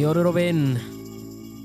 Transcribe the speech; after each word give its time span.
Ja 0.00 0.14
du 0.14 0.22
Robin, 0.22 0.78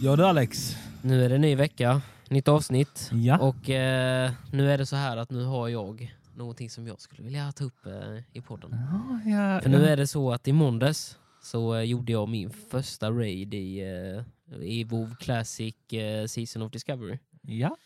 Ja 0.01 0.15
du 0.15 0.25
Alex. 0.25 0.75
nu 1.01 1.25
är 1.25 1.29
det 1.29 1.37
ny 1.37 1.55
vecka, 1.55 2.01
nytt 2.29 2.47
avsnitt. 2.47 3.09
Ja. 3.13 3.37
Och 3.37 3.69
eh, 3.69 4.31
nu 4.51 4.71
är 4.71 4.77
det 4.77 4.85
så 4.85 4.95
här 4.95 5.17
att 5.17 5.31
nu 5.31 5.43
har 5.43 5.67
jag 5.67 6.15
någonting 6.35 6.69
som 6.69 6.87
jag 6.87 7.01
skulle 7.01 7.23
vilja 7.23 7.51
ta 7.51 7.63
upp 7.63 7.85
eh, 7.85 7.93
i 8.33 8.41
podden. 8.41 8.71
Ja, 8.71 9.31
ja, 9.31 9.61
För 9.61 9.69
nu 9.69 9.85
är 9.85 9.97
det 9.97 10.07
så 10.07 10.31
att 10.31 10.47
i 10.47 10.53
måndags 10.53 11.17
så 11.43 11.75
eh, 11.75 11.83
gjorde 11.83 12.11
jag 12.11 12.29
min 12.29 12.49
första 12.49 13.11
raid 13.11 13.53
i, 13.53 13.79
eh, 13.79 14.57
i 14.61 14.83
WoW 14.83 15.15
Classic 15.19 15.93
eh, 15.93 16.25
Season 16.25 16.61
of 16.61 16.71
Discovery. 16.71 17.19
Ja. 17.41 17.77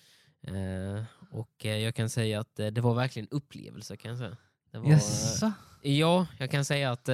Eh, 0.42 1.04
och 1.32 1.66
eh, 1.66 1.78
jag 1.78 1.96
kan 1.96 2.10
säga 2.10 2.40
att 2.40 2.56
det 2.56 2.82
var 2.82 2.94
verkligen 2.94 3.28
en 3.32 3.38
upplevelse 3.38 3.98
kan 3.98 4.10
jag 4.10 4.18
säga. 4.18 4.38
Det 4.72 4.80
var, 4.80 4.92
eh, 4.92 5.92
ja, 6.00 6.28
jag 6.40 6.52
kan 6.52 6.66
säga 6.66 6.92
att 6.92 7.10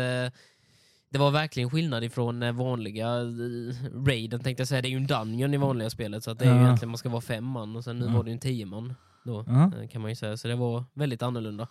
det 1.18 1.24
var 1.24 1.32
verkligen 1.32 1.70
skillnad 1.70 2.04
ifrån 2.04 2.44
eh, 2.44 2.52
vanliga 2.52 3.08
eh, 3.08 4.06
raiden 4.06 4.40
tänkte 4.40 4.62
jag 4.62 4.68
säga. 4.68 4.82
Det 4.82 4.88
är 4.88 4.90
ju 4.90 4.98
en 4.98 5.08
dungeon 5.08 5.54
i 5.54 5.58
vanliga 5.58 5.90
spelet 5.90 6.24
så 6.24 6.32
att 6.32 6.40
det 6.40 6.46
är 6.46 6.56
ju 6.56 6.62
egentligen 6.62 6.90
man 6.90 6.98
ska 6.98 7.10
vara 7.10 7.22
fem 7.22 7.44
man 7.44 7.76
och 7.76 7.84
sen 7.84 8.00
nu 8.00 8.08
var 8.08 8.24
det 8.24 8.30
ju 8.30 8.34
en 8.34 8.40
tio 8.40 8.66
man 8.66 8.96
då 9.24 9.40
eh, 9.40 9.88
kan 9.92 10.02
man 10.02 10.12
ju 10.12 10.16
säga. 10.16 10.38
Så 10.38 10.48
det 10.48 10.56
var 10.56 10.84
väldigt 10.94 11.22
annorlunda. 11.22 11.68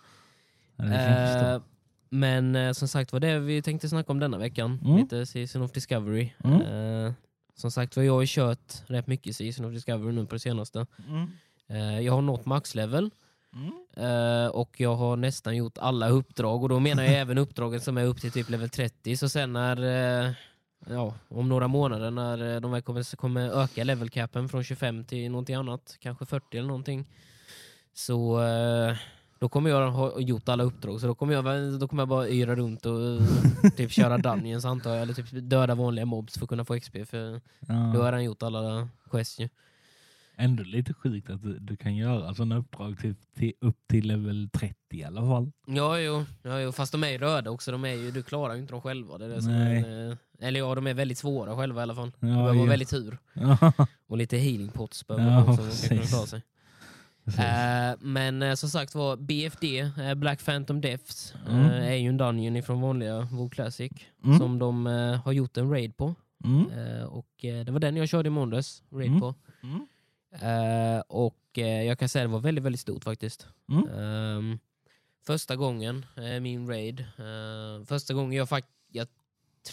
Eh, 0.77 1.61
men 2.09 2.75
som 2.75 2.87
sagt 2.87 3.13
var 3.13 3.19
det 3.19 3.39
vi 3.39 3.61
tänkte 3.61 3.89
snacka 3.89 4.11
om 4.11 4.19
denna 4.19 4.37
veckan. 4.37 4.79
Mm. 4.85 4.97
Lite 4.97 5.25
Season 5.25 5.61
of 5.61 5.71
Discovery. 5.71 6.33
Mm. 6.43 6.61
Eh, 6.61 7.13
som 7.55 7.71
sagt 7.71 7.95
var 7.95 8.03
jag 8.03 8.13
har 8.13 8.21
ju 8.21 8.27
kört 8.29 8.73
rätt 8.87 9.07
mycket 9.07 9.35
Season 9.35 9.65
of 9.65 9.73
Discovery 9.73 10.11
nu 10.11 10.25
på 10.25 10.35
det 10.35 10.39
senaste. 10.39 10.85
Mm. 11.07 11.27
Eh, 11.67 11.99
jag 11.99 12.13
har 12.13 12.21
nått 12.21 12.45
maxlevel 12.45 13.11
Mm. 13.55 13.71
eh, 14.45 14.47
och 14.47 14.79
jag 14.81 14.95
har 14.95 15.15
nästan 15.17 15.55
gjort 15.57 15.77
alla 15.77 16.09
uppdrag 16.09 16.63
och 16.63 16.69
då 16.69 16.79
menar 16.79 17.03
jag 17.03 17.13
även 17.19 17.37
uppdragen 17.37 17.81
som 17.81 17.97
är 17.97 18.05
upp 18.05 18.21
till 18.21 18.31
typ 18.31 18.49
level 18.49 18.69
30. 18.69 19.17
Så 19.17 19.29
sen 19.29 19.53
när, 19.53 19.77
eh, 20.27 20.31
ja, 20.89 21.13
om 21.29 21.49
några 21.49 21.67
månader 21.67 22.11
när 22.11 22.55
eh, 22.55 22.61
de 22.61 22.81
kommer, 22.81 23.15
kommer 23.15 23.49
öka 23.63 23.83
level 23.83 24.09
capen 24.09 24.49
från 24.49 24.63
25 24.63 25.03
till 25.05 25.31
någonting 25.31 25.55
annat, 25.55 25.97
kanske 25.99 26.25
40 26.25 26.57
eller 26.57 26.67
någonting. 26.67 27.05
Så 27.93 28.43
eh, 28.43 28.95
då 29.39 29.49
kommer 29.49 29.69
jag 29.69 29.91
ha 29.91 30.19
gjort 30.19 30.49
alla 30.49 30.63
uppdrag, 30.63 31.01
så 31.01 31.07
då 31.07 31.15
kommer 31.15 31.33
jag, 31.33 31.79
då 31.79 31.87
kommer 31.87 32.01
jag 32.01 32.07
bara 32.09 32.29
yra 32.29 32.55
runt 32.55 32.85
och 32.85 33.19
typ 33.75 33.91
köra 33.91 34.17
dungeons 34.17 34.65
antar 34.65 34.93
jag, 34.93 35.01
eller 35.01 35.13
typ 35.13 35.25
döda 35.31 35.75
vanliga 35.75 36.05
mobs 36.05 36.33
för 36.37 36.43
att 36.45 36.49
kunna 36.49 36.65
få 36.65 36.79
XP, 36.79 36.95
för 37.05 37.41
då 37.59 37.73
har 37.73 37.87
Ja. 37.87 37.93
jag 37.93 38.05
redan 38.05 38.23
gjort 38.23 38.43
alla 38.43 38.89
quests 39.11 39.39
ju. 39.39 39.49
Ändå 40.39 40.63
lite 40.63 40.93
sjukt 40.93 41.29
att 41.29 41.41
du, 41.43 41.59
du 41.59 41.77
kan 41.77 41.95
göra 41.95 42.33
sådana 42.33 42.57
uppdrag 42.57 42.99
till, 42.99 43.15
till, 43.35 43.53
upp 43.61 43.77
till 43.89 44.07
level 44.07 44.49
30 44.53 44.75
i 44.91 45.03
alla 45.03 45.21
fall. 45.21 45.51
Ja, 45.67 45.99
jo, 45.99 46.25
ja, 46.43 46.59
jo, 46.59 46.71
fast 46.71 46.91
de 46.91 47.03
är 47.03 47.09
ju 47.09 47.17
röda 47.17 47.51
också. 47.51 47.71
De 47.71 47.85
är 47.85 47.89
ju, 47.93 48.11
du 48.11 48.23
klarar 48.23 48.53
ju 48.53 48.61
inte 48.61 48.73
dem 48.73 48.81
själva. 48.81 49.17
Det 49.17 49.25
är 49.25 49.29
det 49.29 49.41
som 49.41 49.51
är, 49.53 50.09
eh, 50.09 50.15
eller 50.39 50.59
ja, 50.59 50.75
de 50.75 50.87
är 50.87 50.93
väldigt 50.93 51.17
svåra 51.17 51.55
själva 51.55 51.81
i 51.81 51.83
alla 51.83 51.95
fall. 51.95 52.11
Ja, 52.19 52.27
du 52.27 52.33
behöver 52.33 52.55
ja. 52.59 52.65
väldigt 52.65 52.89
tur. 52.89 53.17
Och 54.07 54.17
lite 54.17 54.37
healing 54.37 54.69
pots 54.69 55.07
behöver 55.07 55.31
man 55.31 55.49
också 55.49 55.87
kunna 55.87 56.01
klara 56.01 56.25
sig. 56.25 56.41
Eh, 57.37 57.95
men 57.99 58.41
eh, 58.41 58.53
som 58.53 58.69
sagt 58.69 58.95
var, 58.95 59.17
BFD, 59.17 59.63
eh, 60.03 60.13
Black 60.15 60.45
Phantom 60.45 60.81
Deaths, 60.81 61.33
eh, 61.47 61.55
Mm. 61.55 61.71
är 61.71 61.95
ju 61.95 62.09
en 62.09 62.17
dungeon 62.17 62.55
ifrån 62.55 62.81
vanliga 62.81 63.19
WoW 63.21 63.49
Classic. 63.49 63.91
Mm. 64.23 64.39
Som 64.39 64.59
de 64.59 64.87
eh, 64.87 65.21
har 65.23 65.31
gjort 65.31 65.57
en 65.57 65.69
raid 65.69 65.97
på. 65.97 66.15
Mm. 66.43 66.71
Eh, 66.71 67.03
och 67.03 67.45
eh, 67.45 67.65
det 67.65 67.71
var 67.71 67.79
den 67.79 67.95
jag 67.97 68.09
körde 68.09 68.27
i 68.27 68.29
måndags, 68.29 68.83
raid 68.91 69.07
Mm. 69.07 69.19
på. 69.21 69.35
Eh, 70.31 70.99
och 71.07 71.57
eh, 71.57 71.83
jag 71.83 71.99
kan 71.99 72.09
säga 72.09 72.25
att 72.25 72.29
det 72.29 72.33
var 72.33 72.39
väldigt, 72.39 72.63
väldigt 72.63 72.81
stort 72.81 73.03
faktiskt. 73.03 73.47
Mm. 73.69 73.89
Ehm, 73.89 74.59
första 75.25 75.55
gången, 75.55 76.05
eh, 76.15 76.39
min 76.39 76.67
raid. 76.67 77.05
första 77.85 78.13
gången 78.13 78.37
jag 78.37 78.49
faktiskt, 78.49 78.77
jag 78.91 79.07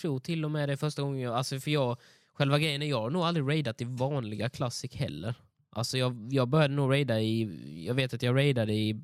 tror 0.01 0.19
till 0.19 0.45
och 0.45 0.51
med 0.51 0.69
det 0.69 0.73
är 0.73 0.77
första 0.77 1.03
gången 1.03 1.21
jag, 1.21 1.35
alltså 1.35 1.61
för 1.61 1.71
jag, 1.71 1.97
själva 2.33 2.59
grejen 2.59 2.83
är 2.83 2.87
jag 2.87 3.01
har 3.01 3.11
nog 3.11 3.23
aldrig 3.23 3.49
raidat 3.49 3.81
i 3.81 3.85
vanliga 3.85 4.49
classic 4.49 4.95
heller. 4.95 5.35
Alltså 5.71 5.99
jag, 5.99 6.29
jag 6.31 6.49
började 6.49 6.75
nog 6.75 6.91
raida 6.93 7.21
i, 7.21 7.85
jag 7.87 7.95
vet 7.95 8.15
att 8.15 8.23
jag 8.23 8.37
raidade 8.37 8.73
i 8.73 9.01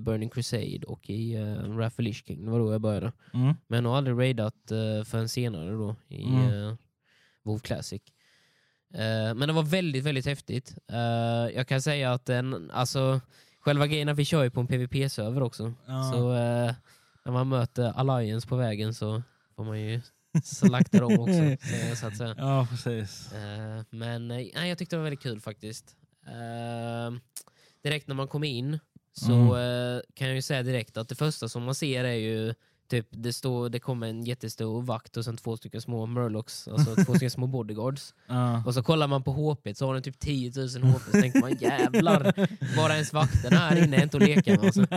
Burning 0.00 0.30
Crusade 0.30 0.86
och 0.86 1.10
i 1.10 1.36
uh, 1.36 1.90
Lich 1.98 2.24
King, 2.26 2.44
det 2.44 2.50
var 2.50 2.58
då 2.58 2.72
jag 2.72 2.80
började. 2.80 3.12
Mm. 3.34 3.54
Men 3.66 3.84
jag 3.84 3.90
har 3.90 3.98
aldrig 3.98 4.18
raidat 4.18 4.72
uh, 4.72 5.04
förrän 5.04 5.28
senare 5.28 5.70
då 5.70 5.96
i 6.08 6.24
Mm. 6.24 6.50
uh, 6.50 6.74
WoW 7.42 7.58
Classic. 7.58 8.02
Eh, 8.94 9.34
men 9.34 9.40
det 9.48 9.52
var 9.52 9.62
väldigt, 9.62 10.04
väldigt 10.04 10.26
häftigt. 10.26 10.74
Eh, 10.92 10.98
jag 11.56 11.68
kan 11.68 11.82
säga 11.82 12.12
att 12.12 12.26
den, 12.26 12.70
alltså, 12.70 13.20
själva 13.60 13.86
grejen 13.86 14.08
att 14.08 14.16
vi 14.18 14.24
kör 14.24 14.42
ju 14.44 14.50
på 14.50 14.60
en 14.60 14.66
PVP-server 14.66 15.42
också. 15.42 15.72
Ja. 15.86 16.10
Så 16.12 16.32
eh, 16.34 16.74
när 17.24 17.32
man 17.32 17.48
möter 17.48 17.92
Alliance 17.92 18.48
på 18.48 18.56
vägen 18.56 18.94
så 18.94 19.22
får 19.56 19.64
man 19.64 19.80
ju 19.80 20.00
slakta 20.44 20.98
dem 21.00 21.20
också. 21.20 21.66
så 22.00 22.06
att 22.06 22.16
säga. 22.16 22.34
ja, 22.38 22.66
precis. 22.70 23.30
Men 23.90 24.28
nej, 24.28 24.52
jag 24.68 24.78
tyckte 24.78 24.96
det 24.96 24.98
var 24.98 25.04
väldigt 25.04 25.22
kul 25.22 25.40
faktiskt. 25.40 25.96
Direkt 27.82 28.08
när 28.08 28.14
man 28.14 28.28
kommer 28.28 28.48
in 28.48 28.78
så 29.12 29.32
Mm. 29.32 30.02
kan 30.14 30.26
jag 30.26 30.36
ju 30.36 30.42
säga 30.42 30.62
direkt 30.62 30.96
att 30.96 31.08
det 31.08 31.14
första 31.14 31.48
som 31.48 31.62
man 31.62 31.74
ser 31.74 32.04
är 32.04 32.12
ju 32.12 32.54
typ 32.92 33.06
det, 33.10 33.32
står, 33.32 33.68
det 33.68 33.78
kommer 33.78 34.06
en 34.06 34.24
jättestor 34.24 34.82
vakt 34.82 35.16
och 35.16 35.24
sen 35.24 35.36
två 35.36 35.56
stycken 35.56 35.80
små 35.80 36.06
murlocs, 36.06 36.68
alltså 36.68 36.94
två 36.94 37.12
stycken 37.12 37.30
små 37.30 37.46
bodyguards. 37.46 38.14
Ja. 38.26 38.62
Och 38.66 38.74
så 38.74 38.82
kollar 38.82 39.06
man 39.08 39.22
på 39.22 39.32
HP 39.32 39.76
så 39.76 39.86
har 39.86 39.94
den 39.94 40.02
typ 40.02 40.18
10 40.18 40.52
000 40.56 40.68
HP 40.68 41.02
så 41.04 41.10
tänker 41.10 41.40
man 41.40 41.56
jävlar, 41.60 42.34
bara 42.76 42.92
ens 42.92 43.12
vakterna 43.12 43.56
här 43.56 43.84
inne 43.84 43.96
är 43.96 44.02
inte 44.02 44.16
att 44.16 44.22
leka 44.22 44.50
med. 44.50 44.64
Alltså. 44.64 44.86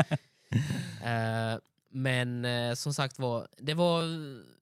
Eh, 1.05 1.59
men 1.91 2.45
eh, 2.45 2.73
som 2.73 2.93
sagt 2.93 3.19
var, 3.19 3.47
det 3.57 3.73
var 3.73 4.03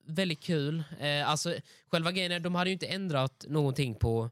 väldigt 0.06 0.42
kul. 0.42 0.84
Eh, 1.00 1.30
alltså, 1.30 1.54
själva 1.90 2.12
grejen 2.12 2.32
är, 2.32 2.40
de 2.40 2.54
hade 2.54 2.70
ju 2.70 2.72
inte 2.72 2.86
ändrat 2.86 3.44
någonting 3.48 3.94
på 3.94 4.30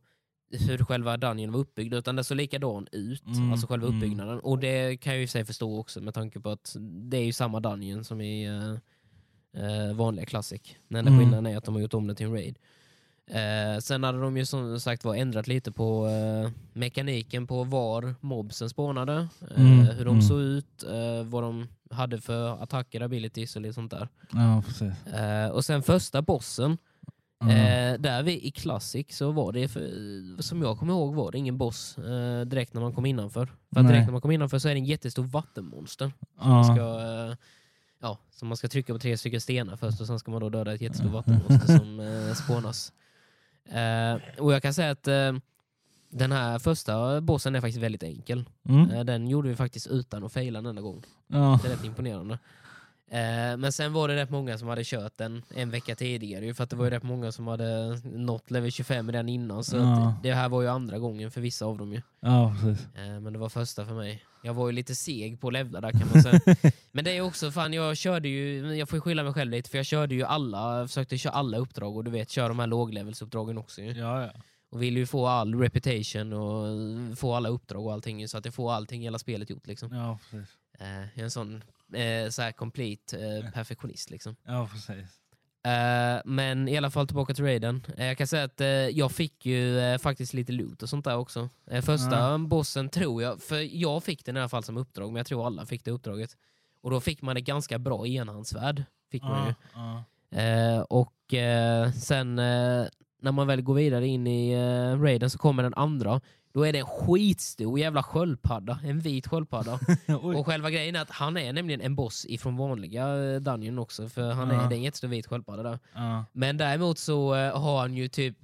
hur 0.50 0.84
själva 0.84 1.16
dungeon 1.16 1.52
var 1.52 1.60
uppbyggd, 1.60 1.94
utan 1.94 2.16
det 2.16 2.24
såg 2.24 2.36
likadan 2.36 2.88
ut, 2.92 3.26
Mm, 3.26 3.52
alltså 3.52 3.66
själva 3.66 3.86
mm. 3.86 3.98
uppbyggnaden. 3.98 4.40
Och 4.40 4.58
det 4.58 4.96
kan 4.96 5.12
jag 5.12 5.20
ju 5.20 5.26
sig 5.26 5.44
förstå 5.44 5.78
också 5.78 6.00
med 6.00 6.14
tanke 6.14 6.40
på 6.40 6.50
att 6.50 6.76
det 6.80 7.16
är 7.16 7.24
ju 7.24 7.32
samma 7.32 7.60
dungeon 7.60 8.04
som 8.04 8.20
i 8.20 8.48
eh, 9.56 9.96
vanliga 9.96 10.26
Classic. 10.26 10.62
Den 10.88 10.98
enda 10.98 11.08
Mm. 11.10 11.20
skillnaden 11.20 11.46
är 11.46 11.56
att 11.56 11.64
de 11.64 11.74
har 11.74 11.82
gjort 11.82 11.94
om 11.94 12.06
det 12.06 12.14
till 12.14 12.26
en 12.26 12.32
raid. 12.32 12.58
Eh, 13.26 13.78
sen 13.80 14.04
hade 14.04 14.20
de 14.20 14.36
ju 14.36 14.46
som 14.46 14.80
sagt 14.80 15.04
var 15.04 15.14
ändrat 15.14 15.46
lite 15.46 15.72
på 15.72 16.06
eh, 16.08 16.50
mekaniken 16.72 17.46
på 17.46 17.64
var 17.64 18.14
mobsen 18.20 18.70
spånade, 18.70 19.28
eh, 19.56 19.60
Mm, 19.60 19.78
hur 19.86 20.04
de 20.04 20.10
mm. 20.10 20.22
såg 20.22 20.40
ut, 20.40 20.82
eh, 20.82 21.24
vad 21.24 21.42
de 21.42 21.68
hade 21.90 22.20
för 22.20 22.62
attacker, 22.62 23.00
abilities 23.00 23.56
och 23.56 23.62
lite 23.62 23.74
sånt 23.74 23.90
där. 23.90 24.08
ja, 24.32 24.62
precis. 24.66 25.06
Eh, 25.06 25.48
och 25.48 25.64
sen 25.64 25.82
första 25.82 26.22
bossen, 26.22 26.78
eh, 27.42 28.00
där 28.00 28.22
vi 28.22 28.46
i 28.46 28.50
Classic 28.50 29.06
så 29.16 29.30
var 29.32 29.52
det, 29.52 29.68
för, 29.68 30.42
som 30.42 30.62
jag 30.62 30.78
kommer 30.78 30.92
ihåg 30.92 31.14
var 31.14 31.32
det 31.32 31.38
ingen 31.38 31.58
boss 31.58 31.98
eh, 31.98 32.40
direkt 32.40 32.74
när 32.74 32.80
man 32.80 32.92
kom 32.92 33.06
innanför. 33.06 33.48
För 33.74 33.82
direkt 33.82 34.04
när 34.06 34.12
man 34.12 34.20
kom 34.20 34.30
innanför 34.30 34.58
så 34.58 34.68
är 34.68 34.74
det 34.74 34.80
en 34.80 34.84
jättestor 34.84 35.22
vattenmonster. 35.24 36.12
Man 36.36 36.64
ska, 36.64 37.00
eh, 37.00 37.36
ja, 38.02 38.18
så 38.30 38.44
man 38.44 38.56
ska 38.56 38.68
trycka 38.68 38.92
på 38.92 38.98
tre 38.98 39.18
stycken 39.18 39.40
stenar 39.40 39.76
först 39.76 40.00
och 40.00 40.06
sen 40.06 40.18
ska 40.18 40.30
man 40.30 40.40
då 40.40 40.48
döda 40.48 40.74
ett 40.74 40.80
jättestort 40.80 41.12
vattenmonster 41.12 41.78
som 41.78 42.00
eh, 42.28 42.34
spånas. 42.34 42.92
Eh, 43.64 44.42
och 44.42 44.52
jag 44.52 44.62
kan 44.62 44.74
säga 44.74 44.90
att 44.90 45.08
eh, 45.08 45.32
den 46.10 46.32
här 46.32 46.58
första 46.58 47.20
bossen 47.20 47.54
är 47.54 47.60
faktiskt 47.60 47.82
väldigt 47.82 48.02
enkel. 48.02 48.44
Mm. 48.68 48.90
Eh, 48.90 49.04
den 49.04 49.28
gjorde 49.28 49.48
vi 49.48 49.56
faktiskt 49.56 49.86
utan 49.86 50.24
att 50.24 50.32
faila 50.32 50.58
en 50.58 50.66
enda 50.66 50.82
gång. 50.82 51.02
Ja. 51.26 51.60
Det 51.62 51.68
är 51.68 51.72
rätt 51.72 51.84
imponerande. 51.84 52.38
Eh, 53.12 53.56
men 53.56 53.72
sen 53.72 53.92
var 53.92 54.08
det 54.08 54.16
rätt 54.16 54.30
många 54.30 54.58
som 54.58 54.68
hade 54.68 54.84
kört 54.84 55.12
den 55.18 55.42
en 55.54 55.70
vecka 55.70 55.94
tidigare 55.96 56.54
för 56.54 56.64
att 56.64 56.70
det 56.70 56.76
var 56.76 56.84
ju 56.84 56.90
rätt 56.90 57.02
många 57.02 57.32
som 57.32 57.46
hade 57.46 58.00
nått 58.04 58.50
level 58.50 58.70
25 58.72 59.08
i 59.08 59.12
den 59.12 59.28
innan. 59.28 59.64
Så 59.64 59.76
Ja. 59.76 60.14
det 60.22 60.32
här 60.34 60.48
var 60.48 60.62
ju 60.62 60.68
andra 60.68 60.98
gången 60.98 61.30
för 61.30 61.40
vissa 61.40 61.66
av 61.66 61.78
dem 61.78 61.92
ju. 61.92 62.02
ja, 62.20 62.54
precis. 62.60 62.86
Eh, 62.94 63.20
Men 63.20 63.32
det 63.32 63.38
var 63.38 63.48
första 63.48 63.84
för 63.86 63.94
mig. 63.94 64.22
Jag 64.42 64.54
var 64.54 64.66
ju 64.66 64.72
lite 64.72 64.94
seg 64.94 65.40
på 65.40 65.46
att 65.46 65.52
levla 65.52 65.80
där 65.80 65.90
kan 65.90 66.08
man 66.14 66.22
säga. 66.22 66.40
Men 66.92 67.04
det 67.04 67.16
är 67.16 67.20
också, 67.20 67.50
fan 67.50 67.72
jag 67.72 67.96
körde 67.96 68.28
ju, 68.28 68.74
jag 68.74 68.88
får 68.88 68.96
ju 68.96 69.00
skylla 69.00 69.22
mig 69.22 69.32
själv 69.32 69.50
lite 69.50 69.70
för 69.70 69.78
jag 69.78 69.86
körde 69.86 70.14
ju 70.14 70.22
alla, 70.24 70.88
försökte 70.88 71.18
köra 71.18 71.32
alla 71.32 71.58
uppdrag 71.58 71.96
och 71.96 72.04
du 72.04 72.10
vet, 72.10 72.30
köra 72.30 72.48
de 72.48 72.58
här 72.58 72.66
låglevelsuppdragen 72.66 73.58
också 73.58 73.80
ju. 73.82 73.92
Ja, 73.92 74.22
ja. 74.22 74.30
Och 74.70 74.82
vill 74.82 74.96
ju 74.96 75.06
få 75.06 75.26
all 75.26 75.54
reputation 75.54 76.32
och 76.32 77.18
få 77.18 77.34
alla 77.34 77.48
uppdrag 77.48 77.86
och 77.86 77.92
allting 77.92 78.28
så 78.28 78.38
att 78.38 78.44
jag 78.44 78.54
får 78.54 78.72
allting 78.72 79.00
i 79.00 79.04
hela 79.04 79.18
spelet 79.18 79.50
gjort 79.50 79.66
liksom. 79.66 79.94
Ja, 79.96 80.18
precis. 80.30 80.48
Eh, 80.78 80.86
jag 81.00 81.18
är 81.18 81.22
en 81.24 81.30
sån 81.30 81.64
eh, 81.94 82.28
så 82.30 82.42
här 82.42 82.52
complete 82.52 83.18
eh, 83.18 83.50
perfektionist 83.50 84.10
liksom. 84.10 84.36
Ja, 84.44 84.68
precis. 84.72 85.18
Men 86.24 86.68
i 86.68 86.76
alla 86.76 86.90
fall 86.90 87.06
tillbaka 87.06 87.34
till 87.34 87.44
raiden. 87.44 87.86
Jag 87.96 88.18
kan 88.18 88.26
säga 88.26 88.44
att 88.44 88.60
jag 88.96 89.12
fick 89.12 89.46
ju 89.46 89.98
faktiskt 89.98 90.34
lite 90.34 90.52
loot 90.52 90.82
och 90.82 90.88
sånt 90.88 91.04
där 91.04 91.16
också. 91.16 91.48
Första 91.82 92.18
Ja. 92.18 92.38
bossen 92.38 92.88
tror 92.88 93.22
jag, 93.22 93.42
för 93.42 93.76
jag 93.76 94.04
fick 94.04 94.24
den 94.24 94.36
i 94.36 94.40
alla 94.40 94.48
fall 94.48 94.62
som 94.64 94.76
uppdrag, 94.76 95.06
men 95.12 95.16
jag 95.16 95.26
tror 95.26 95.46
alla 95.46 95.66
fick 95.66 95.84
det 95.84 95.90
uppdraget. 95.90 96.36
Och 96.80 96.90
då 96.90 97.00
fick 97.00 97.22
man 97.22 97.36
ett 97.36 97.44
ganska 97.44 97.78
bra 97.78 98.06
enhandsvärd. 98.06 98.84
Fick 99.10 99.22
man 99.22 99.46
ju. 99.48 99.54
Eh, 100.38 100.80
och 100.80 101.14
sen 101.94 102.34
när 102.34 103.32
man 103.32 103.46
väl 103.46 103.62
går 103.62 103.74
vidare 103.74 104.06
in 104.06 104.26
i 104.26 104.56
raiden 104.96 105.30
så 105.30 105.38
kommer 105.38 105.62
den 105.62 105.74
andra. 105.74 106.20
Då 106.52 106.62
är 106.66 106.72
det 106.72 106.78
en 106.78 106.86
skitstor 106.86 107.78
jävla 107.78 108.02
sköldpadda. 108.02 108.80
En 108.84 109.00
vit 109.00 109.26
sköldpadda. 109.26 109.78
Och 110.22 110.46
själva 110.46 110.70
grejen 110.70 110.96
är 110.96 111.00
att 111.00 111.10
han 111.10 111.36
är 111.36 111.52
nämligen 111.52 111.80
en 111.80 111.94
boss 111.94 112.26
ifrån 112.28 112.56
vanliga 112.56 113.24
eh, 113.34 113.40
Dungeon 113.40 113.78
också. 113.78 114.08
För 114.08 114.32
han 114.32 114.48
det 114.48 114.54
är 114.54 114.72
en 114.72 114.82
jättestor 114.82 115.08
vit 115.08 115.26
sköldpadda 115.26 115.62
där. 115.62 115.78
Ja. 115.94 116.24
Men 116.32 116.56
däremot 116.56 116.98
så 116.98 117.34
eh, 117.34 117.60
har 117.60 117.80
han 117.80 117.94
ju 117.94 118.08
typ, 118.08 118.36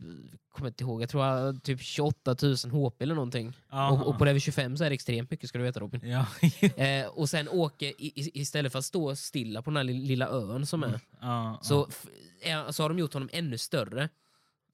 kommer 0.52 0.68
inte 0.68 0.84
ihåg, 0.84 1.02
jag 1.02 1.08
tror 1.08 1.22
han 1.22 1.60
typ 1.60 1.80
28 1.80 2.36
000 2.42 2.56
HP 2.56 3.02
eller 3.02 3.14
någonting. 3.14 3.52
Och, 3.90 4.06
och 4.06 4.18
på 4.18 4.24
level 4.24 4.40
25 4.40 4.76
så 4.76 4.84
är 4.84 4.90
det 4.90 4.94
extremt 4.94 5.30
mycket 5.30 5.48
ska 5.48 5.58
du 5.58 5.64
veta 5.64 5.80
Robin. 5.80 6.00
Ja. 6.10 6.26
Eh, 6.84 7.06
och 7.06 7.28
sen 7.28 7.48
åker, 7.48 7.86
i, 7.86 8.30
istället 8.40 8.72
för 8.72 8.78
att 8.78 8.84
stå 8.84 9.16
stilla 9.16 9.62
på 9.62 9.70
den 9.70 9.76
här 9.76 9.84
li- 9.84 10.06
lilla 10.06 10.28
ön 10.28 10.66
som 10.66 10.82
är, 10.82 11.00
så, 11.62 11.88
är, 12.42 12.72
så 12.72 12.82
har 12.84 12.88
de 12.88 12.98
gjort 12.98 13.12
honom 13.14 13.28
ännu 13.32 13.58
större. 13.58 14.08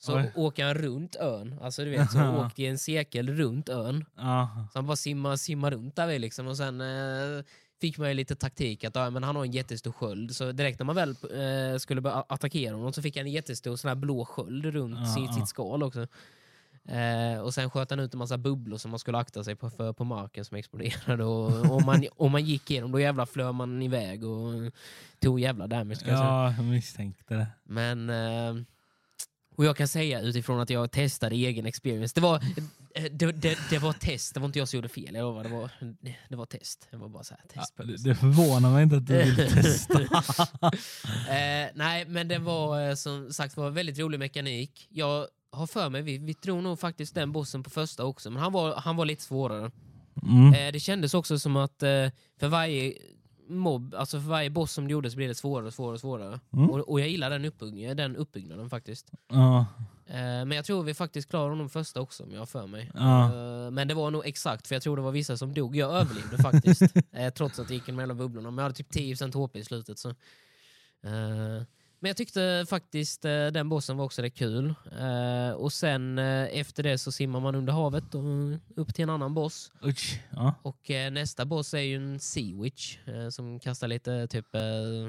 Så 0.05 0.17
Oj. 0.17 0.33
åker 0.35 0.65
han 0.65 0.75
runt 0.75 1.17
ön, 1.17 1.59
alltså 1.63 1.85
du 1.85 1.91
vet, 1.91 2.13
så 2.13 2.37
åkte 2.47 2.63
i 2.63 2.67
en 2.67 2.79
cirkel 2.79 3.29
runt 3.29 3.69
ön. 3.69 4.05
Ja. 4.17 4.69
Så 4.73 4.79
han 4.79 4.87
bara 4.87 4.97
simmar, 4.97 5.37
simmar 5.37 5.71
runt 5.71 5.97
där 5.97 6.19
liksom. 6.19 6.47
Och 6.47 6.57
sen 6.57 6.81
eh, 6.81 7.45
fick 7.81 7.99
man 7.99 8.09
ju 8.09 8.15
lite 8.15 8.35
taktik 8.37 8.85
att 8.85 8.95
ja, 8.97 9.11
men 9.11 9.23
han 9.23 9.37
har 9.37 9.45
en 9.45 9.53
jättestor 9.53 9.93
sköld. 9.93 10.37
Så 10.37 10.53
direkt 10.53 10.79
när 10.79 10.87
man 10.87 10.95
väl 10.97 11.11
eh, 11.11 11.79
skulle 11.79 12.01
börja 12.01 12.25
attackera 12.29 12.75
honom 12.75 12.93
så 12.93 13.03
fick 13.03 13.17
han 13.17 13.27
en 13.27 13.33
jättestor 13.33 13.77
sån 13.77 13.89
här 13.89 13.95
blå 13.95 14.25
sköld 14.25 14.67
runt 14.67 14.99
Ja, 14.99 15.07
sitt, 15.07 15.25
ja. 15.27 15.33
sitt 15.33 15.49
skal 15.49 15.83
också. 15.83 16.07
Eh, 16.89 17.41
och 17.41 17.55
sen 17.55 17.71
sköt 17.71 17.91
han 17.91 18.01
ut 18.01 18.15
en 18.15 18.19
massa 18.19 18.39
bubblor 18.39 18.79
som 18.79 18.91
man 18.91 18.99
skulle 18.99 19.19
akta 19.19 19.45
sig 19.45 19.57
på, 19.57 19.71
för 19.71 19.93
på 19.93 20.05
marken 20.05 20.45
som 20.45 20.57
exploderade. 20.57 21.25
Och 21.25 21.71
om 21.71 21.87
man, 21.87 22.05
om 22.17 22.33
man 22.33 22.45
gick 22.45 22.71
igenom 22.71 22.93
då 22.93 23.01
jävla 23.01 23.27
flög 23.27 23.55
man 23.55 23.83
iväg 23.83 24.25
och 24.25 24.73
tog 25.19 25.41
jävla 25.41 25.67
damage. 25.67 26.01
Ja, 26.07 26.53
jag 26.57 26.65
misstänkte 26.65 27.35
det. 27.35 27.47
Men... 27.65 28.11
Eh, 28.11 28.65
och 29.57 29.65
jag 29.65 29.77
kan 29.77 29.89
säga 29.89 30.21
utifrån 30.21 30.61
att 30.61 30.71
jag 30.71 30.91
testade 30.91 31.35
egen 31.37 31.67
experience. 31.67 32.13
Det 32.15 32.21
var, 32.21 32.37
eh, 32.95 33.05
det, 33.13 33.33
det, 33.33 33.59
det 33.71 33.79
var 33.79 33.93
test, 33.93 34.35
det 34.35 34.41
var 34.41 34.47
inte 34.47 34.59
jag 34.59 34.69
som 34.69 34.77
gjorde 34.77 34.89
fel. 34.89 35.15
Jag 35.15 35.23
lovar, 35.23 35.43
det 35.45 35.49
var, 35.51 35.71
det 36.29 36.37
var 36.37 36.47
test. 36.47 36.89
Det 36.91 36.97
var 36.97 37.09
bara 37.09 37.25
så 37.25 37.35
här, 37.35 37.45
Ja, 37.55 37.61
test. 37.61 37.75
det, 38.05 38.09
det 38.09 38.15
förvånar 38.15 38.71
mig 38.71 38.83
inte 38.83 38.97
att 38.97 39.07
du 39.07 39.17
vill 39.25 39.37
testa. 39.63 40.01
eh, 41.29 41.71
nej, 41.75 42.05
men 42.09 42.29
det 42.29 42.39
var 42.39 42.89
eh, 42.89 42.95
som 42.95 43.33
sagt 43.33 43.57
var 43.57 43.71
väldigt 43.71 43.99
rolig 43.99 44.19
mekanik. 44.19 44.87
Jag 44.91 45.27
har 45.53 45.67
för 45.67 45.91
mig, 45.91 46.03
vi, 46.03 46.19
vi 46.19 46.33
drog 46.33 46.63
nog 46.63 46.81
faktiskt 46.81 47.15
den 47.15 47.33
bossen 47.33 47.63
på 47.63 47.71
första 47.71 48.05
också, 48.05 48.31
men 48.31 48.43
han 48.43 48.53
var, 48.53 48.75
han 48.77 48.97
var 48.97 49.05
lite 49.05 49.23
svårare. 49.23 49.71
Mm. 50.23 50.55
Eh, 50.55 50.73
det 50.73 50.81
kändes 50.81 51.15
också 51.15 51.39
som 51.39 51.57
att 51.57 51.83
eh, 51.83 52.09
för 52.41 52.49
varje 52.49 52.93
mobb, 53.49 53.95
alltså 53.95 54.21
för 54.21 54.29
varje 54.29 54.51
boss 54.51 54.73
som 54.73 54.89
det 54.89 54.93
gjorde 54.93 55.11
så 55.11 55.17
blev 55.17 55.29
det 55.29 55.35
svårare 55.35 55.67
och 55.67 55.75
svårare 55.75 55.95
och 55.95 56.01
svårare. 56.01 56.41
Mm. 56.53 56.71
Och, 56.71 56.79
och 56.79 57.01
jag 57.01 57.09
gillar 57.09 57.31
den, 57.31 57.45
uppbyggnaden, 57.45 57.97
den 57.97 58.17
uppbyggnaden 58.17 58.71
faktiskt. 58.71 59.11
Ja. 59.29 59.67
Eh, 60.07 60.15
men 60.17 60.53
jag 60.53 60.65
tror 60.65 60.83
vi 60.83 60.95
faktiskt 60.95 61.31
klarade 61.31 61.51
honom 61.51 61.69
första 61.69 62.01
också 62.01 62.23
om 62.23 62.33
jag 62.33 62.39
har 62.39 62.47
för 62.47 62.67
mig. 62.67 62.91
Eh, 62.95 63.71
men 63.71 63.89
det 63.89 63.95
var 63.95 64.11
nog 64.11 64.27
exakt, 64.27 64.67
för 64.67 64.75
jag 64.75 64.83
tror 64.83 64.97
det 64.97 65.03
var 65.03 65.13
vissa 65.13 65.37
som 65.37 65.55
dog. 65.55 65.77
Jag 65.77 65.91
överlevde 65.95 66.37
faktiskt. 66.37 66.83
eh, 67.13 67.31
trots 67.31 67.59
att 67.59 67.69
det 67.69 67.75
gick 67.75 67.87
mellan 67.89 68.17
bubblorna. 68.17 68.51
Men 68.51 68.59
jag 68.59 68.63
hade 68.63 68.75
typ 68.75 68.93
10% 68.93 69.35
HP 69.35 69.57
i 69.57 69.65
slutet. 69.65 69.99
Så. 69.99 70.15
Men 72.05 72.09
jag 72.09 72.17
tyckte 72.17 72.67
faktiskt 72.69 73.25
eh, 73.25 73.47
den 73.47 73.69
bossen 73.69 73.97
var 73.97 74.05
också 74.05 74.23
rätt 74.23 74.35
kul. 74.35 74.75
Eh, 75.01 75.51
och 75.51 75.73
sen 75.73 76.19
eh, 76.19 76.59
efter 76.59 76.83
det 76.83 76.99
så 76.99 77.13
simmar 77.13 77.41
man 77.41 77.55
under 77.55 77.73
havet 77.73 78.15
och 78.15 78.23
upp 78.77 78.95
till 78.95 79.03
en 79.03 79.11
annan 79.11 79.35
boss. 79.35 79.73
Oj. 79.83 79.95
Ja. 80.31 80.55
Och 80.63 80.91
nästa 81.13 81.45
boss 81.45 81.75
är 81.75 81.79
ju 81.79 81.97
en 81.97 82.21
Sea 82.21 82.63
Witch 82.63 82.99
som 83.31 83.61
kastar 83.61 83.89
lite 83.89 84.27
typ 84.27 84.47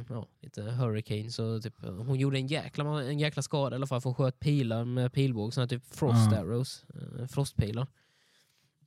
ja, 0.09 0.27
lite 0.41 0.61
hurricanes 0.61 1.39
och 1.39 1.63
typ, 1.63 1.73
hon 1.81 2.19
gjorde 2.19 2.37
en 2.37 2.47
jäkla, 2.47 3.03
en 3.03 3.19
jäkla 3.19 3.41
skada 3.41 3.75
i 3.75 3.77
alla 3.77 3.87
fall 3.87 4.01
för 4.01 4.09
hon 4.09 4.15
sköt 4.15 4.39
pilar 4.39 4.85
med 4.85 5.13
pilbåge, 5.13 5.51
såna 5.51 5.67
typ 5.67 5.95
frost 5.95 6.33
arrows, 6.33 6.85
eh, 6.93 7.27
frostpilar. 7.27 7.87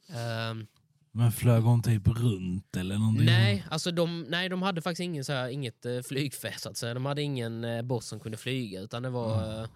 Ehm, 0.08 0.66
Men 1.18 1.32
flög 1.32 1.62
hon 1.62 1.82
typ 1.82 2.08
runt 2.08 2.76
eller 2.76 2.98
någonting? 2.98 3.26
nej, 3.26 3.64
alltså 3.70 3.90
de, 3.90 4.22
nej, 4.28 4.48
de 4.48 4.62
hade 4.62 4.82
faktiskt 4.82 5.00
ingen 5.00 5.24
så 5.24 5.32
här, 5.32 5.48
inget 5.48 5.86
uh, 5.86 6.02
flygfält 6.02 6.60
så 6.60 6.68
att 6.68 6.76
säga. 6.76 6.94
De 6.94 7.06
hade 7.06 7.22
ingen 7.22 7.64
eh, 7.64 7.82
boss 7.82 8.06
som 8.06 8.20
kunde 8.20 8.38
flyga 8.38 8.80
utan 8.80 9.02
det 9.02 9.10
var 9.10 9.60
eh, 9.62 9.68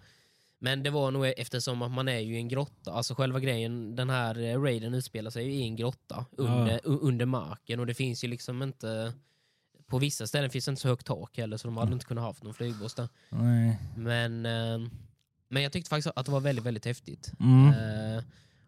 men 0.59 0.83
det 0.83 0.89
var 0.89 1.11
nog 1.11 1.25
eftersom 1.37 1.81
att 1.81 1.91
man 1.91 2.07
är 2.07 2.19
ju 2.19 2.33
i 2.35 2.37
en 2.37 2.47
grotta, 2.47 2.91
alltså 2.93 3.15
själva 3.15 3.39
grejen, 3.39 3.95
den 3.95 4.09
här 4.09 4.39
eh, 4.39 4.61
raiden 4.61 4.93
utspelar 4.93 5.31
sig 5.31 5.45
i 5.47 5.61
en 5.63 5.75
grotta 5.75 6.25
under, 6.31 6.75
u- 6.83 6.99
under 7.01 7.25
marken 7.25 7.79
och 7.79 7.85
det 7.87 7.93
finns 7.93 8.23
ju 8.23 8.27
liksom 8.27 8.63
inte, 8.63 9.13
på 9.87 9.97
vissa 9.99 10.27
ställen 10.27 10.49
finns 10.49 10.65
det 10.65 10.69
inte 10.69 10.81
så 10.81 10.87
högt 10.87 11.05
tak 11.07 11.37
heller 11.37 11.57
så 11.57 11.67
de 11.67 11.77
hade 11.77 11.93
inte 11.93 12.05
kunnat 12.05 12.23
haft 12.23 12.43
någon 12.43 12.53
flygbuss 12.53 12.93
där. 12.93 13.09
Nej. 13.29 13.79
Men, 13.97 14.45
eh, 14.45 14.89
men 15.49 15.63
jag 15.63 15.71
tyckte 15.71 15.89
faktiskt 15.89 16.13
att 16.15 16.25
det 16.25 16.31
var 16.31 16.39
väldigt, 16.39 16.65
väldigt 16.65 16.85
häftigt. 16.85 17.31
Mm. 17.39 17.73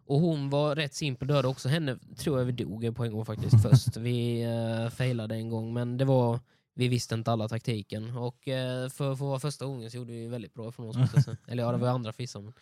Eh, 0.06 0.12
och 0.12 0.20
hon 0.20 0.50
var 0.50 0.76
rätt 0.76 0.94
simpel, 0.94 1.28
dödade 1.28 1.48
också 1.48 1.68
henne, 1.68 1.98
tror 2.16 2.38
jag 2.38 2.44
vi 2.44 2.52
dog 2.52 2.96
på 2.96 3.04
en 3.04 3.12
gång 3.12 3.24
faktiskt 3.24 3.62
först. 3.62 3.96
Vi 3.96 4.46
uh, 4.46 4.90
failade 4.90 5.34
en 5.34 5.50
gång 5.50 5.72
men 5.72 5.96
det 5.96 6.04
var, 6.04 6.40
vi 6.74 6.88
visste 6.88 7.14
inte 7.14 7.32
alla 7.32 7.48
taktiken. 7.48 8.16
Och 8.16 8.48
eh, 8.48 8.88
för, 8.88 9.16
för 9.16 9.24
vara 9.24 9.40
första 9.40 9.66
gången 9.66 9.90
så 9.90 9.96
gjorde 9.96 10.12
vi 10.12 10.26
väldigt 10.26 10.54
bra 10.54 10.72
från 10.72 10.88
oss. 10.88 10.96
Eller 11.46 11.62
ja, 11.62 11.72
det 11.72 11.78
var 11.78 11.88
andra 11.88 12.12
fissar. 12.12 12.40
Men, 12.40 12.52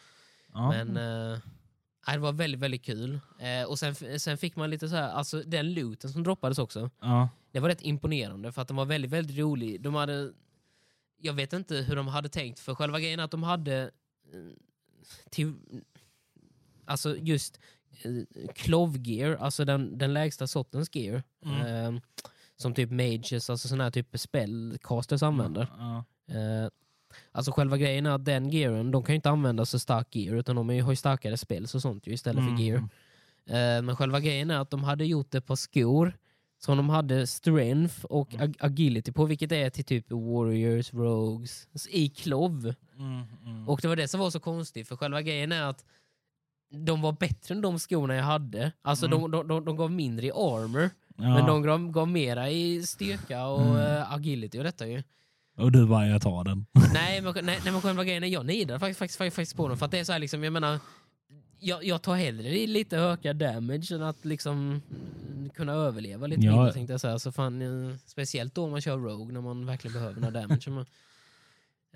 Ja. 0.56 0.70
men 0.70 0.96
eh, 0.96 1.38
det 2.12 2.19
var 2.19 2.32
väldigt, 2.32 2.61
väldigt 2.61 2.85
kul. 2.85 3.20
Eh, 3.38 3.69
och 3.69 3.79
sen, 3.79 4.20
sen 4.20 4.38
fick 4.38 4.56
man 4.56 4.70
lite 4.70 4.88
så 4.88 4.97
här, 4.97 5.08
alltså 5.08 5.43
den 5.43 5.75
looten 5.75 6.11
som 6.11 6.23
droppades 6.23 6.58
också. 6.58 6.90
ja. 7.00 7.29
Det 7.52 7.61
var 7.61 7.69
rätt 7.69 7.82
imponerande 7.82 8.52
för 8.52 8.62
att 8.62 8.69
den 8.69 8.76
var 8.76 8.85
väldigt, 8.85 9.11
väldigt 9.11 9.38
rolig. 9.38 9.81
De 9.82 9.94
hade, 9.94 10.32
jag 11.20 11.32
vet 11.32 11.52
inte 11.52 11.76
hur 11.76 11.97
de 11.97 12.08
hade 12.08 12.29
tänkt, 12.29 12.61
för 12.61 12.75
själva 12.75 13.00
grejen 13.00 13.20
att 13.20 13.31
de 13.31 13.43
hade 13.43 13.90
eh, 14.32 14.56
till, 15.31 15.55
alltså 16.86 17.16
just 17.16 17.60
eh, 18.02 18.46
klovgear, 18.54 19.36
alltså 19.36 19.64
den, 19.64 19.98
den 19.98 20.12
lägsta 20.12 20.46
sortens 20.46 20.94
gear. 20.94 21.22
Mm. 21.44 21.66
Eh, 21.96 22.00
som 22.56 22.75
typ 22.75 22.90
mages, 22.90 23.50
alltså 23.50 23.69
sådana 23.69 23.84
här 23.84 23.90
typ 23.90 24.19
spellcasters 24.19 25.22
använder. 25.22 25.69
Ja. 25.78 26.04
Eh, 26.34 26.69
alltså 27.32 27.52
själva 27.52 27.76
grejen 27.76 28.06
är 28.06 28.10
att 28.10 28.25
den 28.25 28.50
gearen, 28.50 28.90
de 28.90 29.02
kan 29.02 29.12
ju 29.12 29.16
inte 29.16 29.31
använda 29.31 29.64
så 29.64 29.78
stark 29.78 30.16
gear 30.16 30.36
utan 30.36 30.56
de 30.56 30.69
har 30.69 30.90
ju 30.90 30.96
starkare 30.96 31.36
spells 31.36 31.75
och 31.75 31.82
sånt 31.82 32.06
ju 32.06 32.12
istället 32.12 32.42
Mm. 32.42 32.56
för 32.56 32.62
gear. 32.62 32.78
Eh, 33.46 33.82
men 33.82 33.96
själva 33.96 34.20
grejen 34.20 34.50
är 34.50 34.58
att 34.58 34.70
de 34.70 34.84
hade 34.84 35.04
gjort 35.04 35.30
det 35.30 35.40
på 35.40 35.56
skor 35.56 36.16
som 36.58 36.76
de 36.76 36.88
hade 36.88 37.26
strength 37.26 38.04
och 38.04 38.34
ag- 38.34 38.56
agility 38.60 39.12
på, 39.12 39.25
vilket 39.25 39.52
är 39.52 39.70
till 39.70 39.84
typ 39.84 40.10
warriors, 40.12 40.92
rogues, 40.94 41.69
i 41.90 42.08
klov. 42.08 42.75
Mm. 42.98 43.22
Mm. 43.46 43.69
Och 43.69 43.80
det 43.82 43.88
var 43.88 43.96
det 43.96 44.08
som 44.08 44.20
var 44.20 44.30
så 44.30 44.40
konstigt, 44.40 44.88
för 44.88 44.96
själva 44.96 45.22
grejen 45.22 45.52
är 45.52 45.62
att 45.62 45.84
de 46.75 47.00
var 47.03 47.12
bättre 47.12 47.55
än 47.55 47.61
de 47.61 47.79
skorna 47.79 48.15
jag 48.15 48.25
hade. 48.25 48.73
Alltså 48.82 49.06
Mm. 49.06 49.21
de, 49.21 49.31
de, 49.31 49.49
de, 49.49 49.65
de 49.65 49.76
gav 49.76 49.91
mindre 49.91 50.26
i 50.26 50.31
armor, 50.31 50.91
ja. 51.17 51.23
men 51.35 51.47
de 51.47 51.62
gav, 51.62 51.91
gav 51.91 52.09
mera 52.09 52.50
i 52.50 52.83
styrka 52.83 53.47
och 53.47 53.61
Mm. 53.61 53.76
eh, 53.97 54.12
agility 54.12 54.59
och 54.59 54.64
detta 54.64 54.87
ju. 54.87 55.02
Och 55.57 55.73
du 55.73 55.87
bara, 55.87 56.07
jag 56.07 56.23
tar 56.23 56.45
den. 56.45 56.66
nej, 56.95 57.21
men, 57.21 57.35
nej, 57.35 57.59
nej, 57.64 57.73
men 57.73 57.81
själva 57.81 58.04
grejen 58.04 58.25
är 58.25 58.28
jag 58.28 58.47
nidar 58.47 58.78
faktiskt, 58.78 58.99
faktiskt, 58.99 59.19
faktiskt, 59.19 59.37
faktiskt 59.37 59.57
på 59.57 59.69
dem. 59.69 59.78
För 59.78 59.85
att 59.87 59.90
det 59.93 59.99
är 59.99 60.04
så 60.04 60.12
här 60.12 60.19
liksom, 60.19 60.45
jag 60.45 60.52
menar, 60.52 60.78
jag, 61.61 61.85
jag 61.85 62.02
tar 62.02 62.14
hellre 62.16 62.49
i 62.59 62.66
lite 62.66 62.99
ökad 62.99 63.37
damage 63.37 63.93
än 63.95 64.02
att 64.02 64.25
liksom 64.25 64.83
kunna 65.54 65.73
överleva 65.73 66.26
lite 66.26 66.43
Ja. 66.43 66.52
mindre 66.52 66.73
tänkte 66.73 66.99
jag. 67.09 67.21
Så 67.21 67.33
fan, 67.33 67.62
eh, 67.90 67.97
speciellt 68.07 68.54
då 68.54 68.69
man 68.69 68.81
kör 68.81 68.97
Rogue 68.99 69.33
när 69.33 69.40
man 69.40 69.66
verkligen 69.66 69.95
behöver 69.95 70.14
den 70.14 70.25
här 70.25 70.31
damagen. 70.31 70.87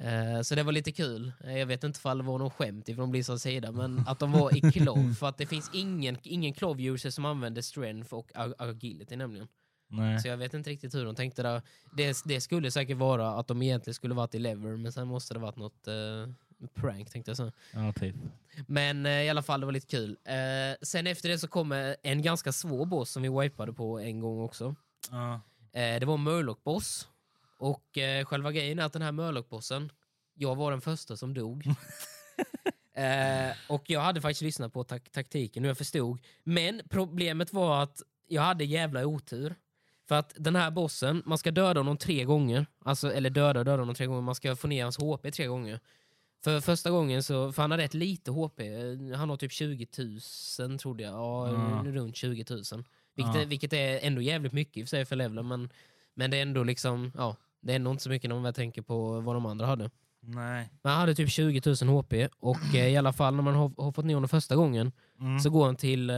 Eh, 0.00 0.40
så 0.42 0.54
det 0.54 0.62
var 0.62 0.72
lite 0.72 0.92
kul. 0.92 1.32
Eh, 1.44 1.58
Jag 1.58 1.66
vet 1.66 1.84
inte 1.84 1.98
ifall 1.98 2.18
det 2.18 2.24
var 2.24 2.38
någon 2.38 2.50
skämt 2.50 2.88
ifrån 2.88 3.10
Blizzards 3.10 3.42
sida, 3.42 3.72
men 3.72 3.98
att 4.06 4.18
de 4.18 4.32
var 4.32 4.56
i 4.56 4.60
klov. 4.72 5.14
För 5.14 5.28
att 5.28 5.38
det 5.38 5.46
finns 5.46 5.70
ingen, 5.74 6.16
ingen 6.22 6.52
klov-user 6.54 7.10
som 7.10 7.24
använder 7.24 7.62
strength 7.62 8.14
och 8.14 8.30
ag- 8.34 8.54
agility 8.58 9.16
nämligen. 9.16 9.48
Nej. 9.90 10.20
Så 10.20 10.28
jag 10.28 10.36
vet 10.36 10.54
inte 10.54 10.70
riktigt 10.70 10.94
hur 10.94 11.04
de 11.04 11.14
tänkte 11.14 11.42
där. 11.42 11.62
Det, 11.96 12.16
det 12.24 12.40
skulle 12.40 12.70
säkert 12.70 12.96
vara 12.96 13.28
att 13.30 13.46
de 13.48 13.62
egentligen 13.62 13.94
skulle 13.94 14.14
varit 14.14 14.34
i 14.34 14.38
lever, 14.38 14.76
men 14.76 14.92
sen 14.92 15.08
måste 15.08 15.34
det 15.34 15.40
varit 15.40 15.56
något 15.56 15.88
eh, 15.88 15.94
prank 16.74 17.10
tänkte 17.10 17.30
jag 17.30 17.36
säga. 17.36 17.52
Ja, 17.72 17.92
typ. 17.92 18.16
Men 18.66 19.06
eh, 19.06 19.12
i 19.22 19.28
alla 19.28 19.42
fall, 19.42 19.60
det 19.60 19.66
var 19.66 19.72
lite 19.72 19.86
kul. 19.86 20.16
Eh, 20.24 20.76
sen 20.82 21.06
efter 21.06 21.28
det 21.28 21.38
så 21.38 21.48
kommer 21.48 21.96
en 22.02 22.22
ganska 22.22 22.52
svår 22.52 22.86
boss 22.86 23.10
som 23.10 23.22
vi 23.22 23.28
wipade 23.28 23.72
på 23.72 23.98
en 23.98 24.20
gång 24.20 24.40
också. 24.40 24.74
Ja. 25.10 25.40
Eh, 25.72 26.00
det 26.00 26.04
var 26.06 26.14
en 26.14 26.28
Murloc-boss. 26.28 27.08
Och 27.58 27.98
eh, 27.98 28.24
själva 28.24 28.52
grejen 28.52 28.78
är 28.78 28.82
att 28.84 28.92
den 28.92 29.02
här 29.02 29.12
Murloc-bossen, 29.12 29.90
jag 30.34 30.56
var 30.56 30.70
den 30.70 30.80
första 30.80 31.16
som 31.16 31.34
dog. 31.34 31.66
eh, 32.94 33.56
och 33.68 33.90
jag 33.90 34.00
hade 34.00 34.20
faktiskt 34.20 34.42
lyssnat 34.42 34.72
på 34.72 34.84
tak- 34.84 35.10
taktiken 35.12 35.64
och 35.64 35.68
jag 35.70 35.78
förstod. 35.78 36.18
Men 36.44 36.82
problemet 36.90 37.52
var 37.52 37.82
att 37.82 38.02
jag 38.28 38.42
hade 38.42 38.64
jävla 38.64 39.06
otur. 39.06 39.54
För 40.08 40.14
att 40.14 40.32
den 40.36 40.56
här 40.56 40.70
bossen, 40.70 41.22
man 41.26 41.38
ska 41.38 41.50
döda 41.50 41.80
honom 41.80 41.96
tre 41.96 42.24
gånger. 42.24 42.66
Alltså, 42.84 43.12
eller 43.12 43.30
döda 43.30 43.64
döda 43.64 43.82
honom 43.82 43.94
tre 43.94 44.06
gånger. 44.06 44.22
Man 44.22 44.34
ska 44.34 44.56
få 44.56 44.66
ner 44.68 44.82
hans 44.82 44.96
HP 44.98 45.30
tre 45.32 45.46
gånger. 45.46 45.80
För 46.44 46.60
första 46.60 46.90
gången 46.90 47.22
så, 47.22 47.52
för 47.52 47.62
han 47.62 47.70
har 47.70 47.78
rätt 47.78 47.94
lite 47.94 48.30
HP. 48.30 48.60
Han 49.16 49.30
har 49.30 49.36
typ 49.36 49.52
20 49.52 49.86
000 50.68 50.78
trodde 50.78 51.02
jag. 51.02 51.12
Ja, 51.12 51.48
Ja. 51.52 51.82
runt 51.92 52.16
20 52.16 52.44
000. 52.50 52.62
Vilket, 53.14 53.34
är, 53.36 53.46
vilket 53.46 53.72
är 53.72 53.98
ändå 54.02 54.20
jävligt 54.22 54.52
mycket 54.52 54.76
i 54.76 54.80
och 54.84 54.86
för 54.86 54.90
sig 54.90 55.04
för 55.04 55.16
levelen. 55.16 55.48
Men, 55.48 55.72
men 56.14 56.30
det 56.30 56.36
är 56.36 56.42
ändå 56.42 56.64
liksom, 56.64 57.12
ja, 57.16 57.36
det 57.60 57.72
är 57.72 57.76
ändå 57.76 57.90
inte 57.90 58.02
så 58.02 58.10
mycket 58.10 58.30
när 58.30 58.40
man 58.40 58.52
tänker 58.54 58.82
på 58.82 59.20
vad 59.20 59.36
de 59.36 59.46
andra 59.46 59.66
hade. 59.66 59.90
Nej. 60.20 60.70
Men 60.82 60.92
han 60.92 61.00
hade 61.00 61.14
typ 61.14 61.30
20 61.30 61.62
000 61.84 62.00
HP 62.02 62.28
och 62.40 62.74
eh, 62.74 62.86
i 62.88 62.96
alla 62.96 63.12
fall 63.12 63.34
när 63.34 63.42
man 63.42 63.54
har, 63.54 63.72
har 63.82 63.92
fått 63.92 64.04
ner 64.04 64.14
honom 64.14 64.28
första 64.28 64.56
gången 64.56 64.92
Mm. 65.20 65.40
så 65.40 65.50
går 65.50 65.66
han 65.66 65.76
till, 65.76 66.10
eh, 66.10 66.16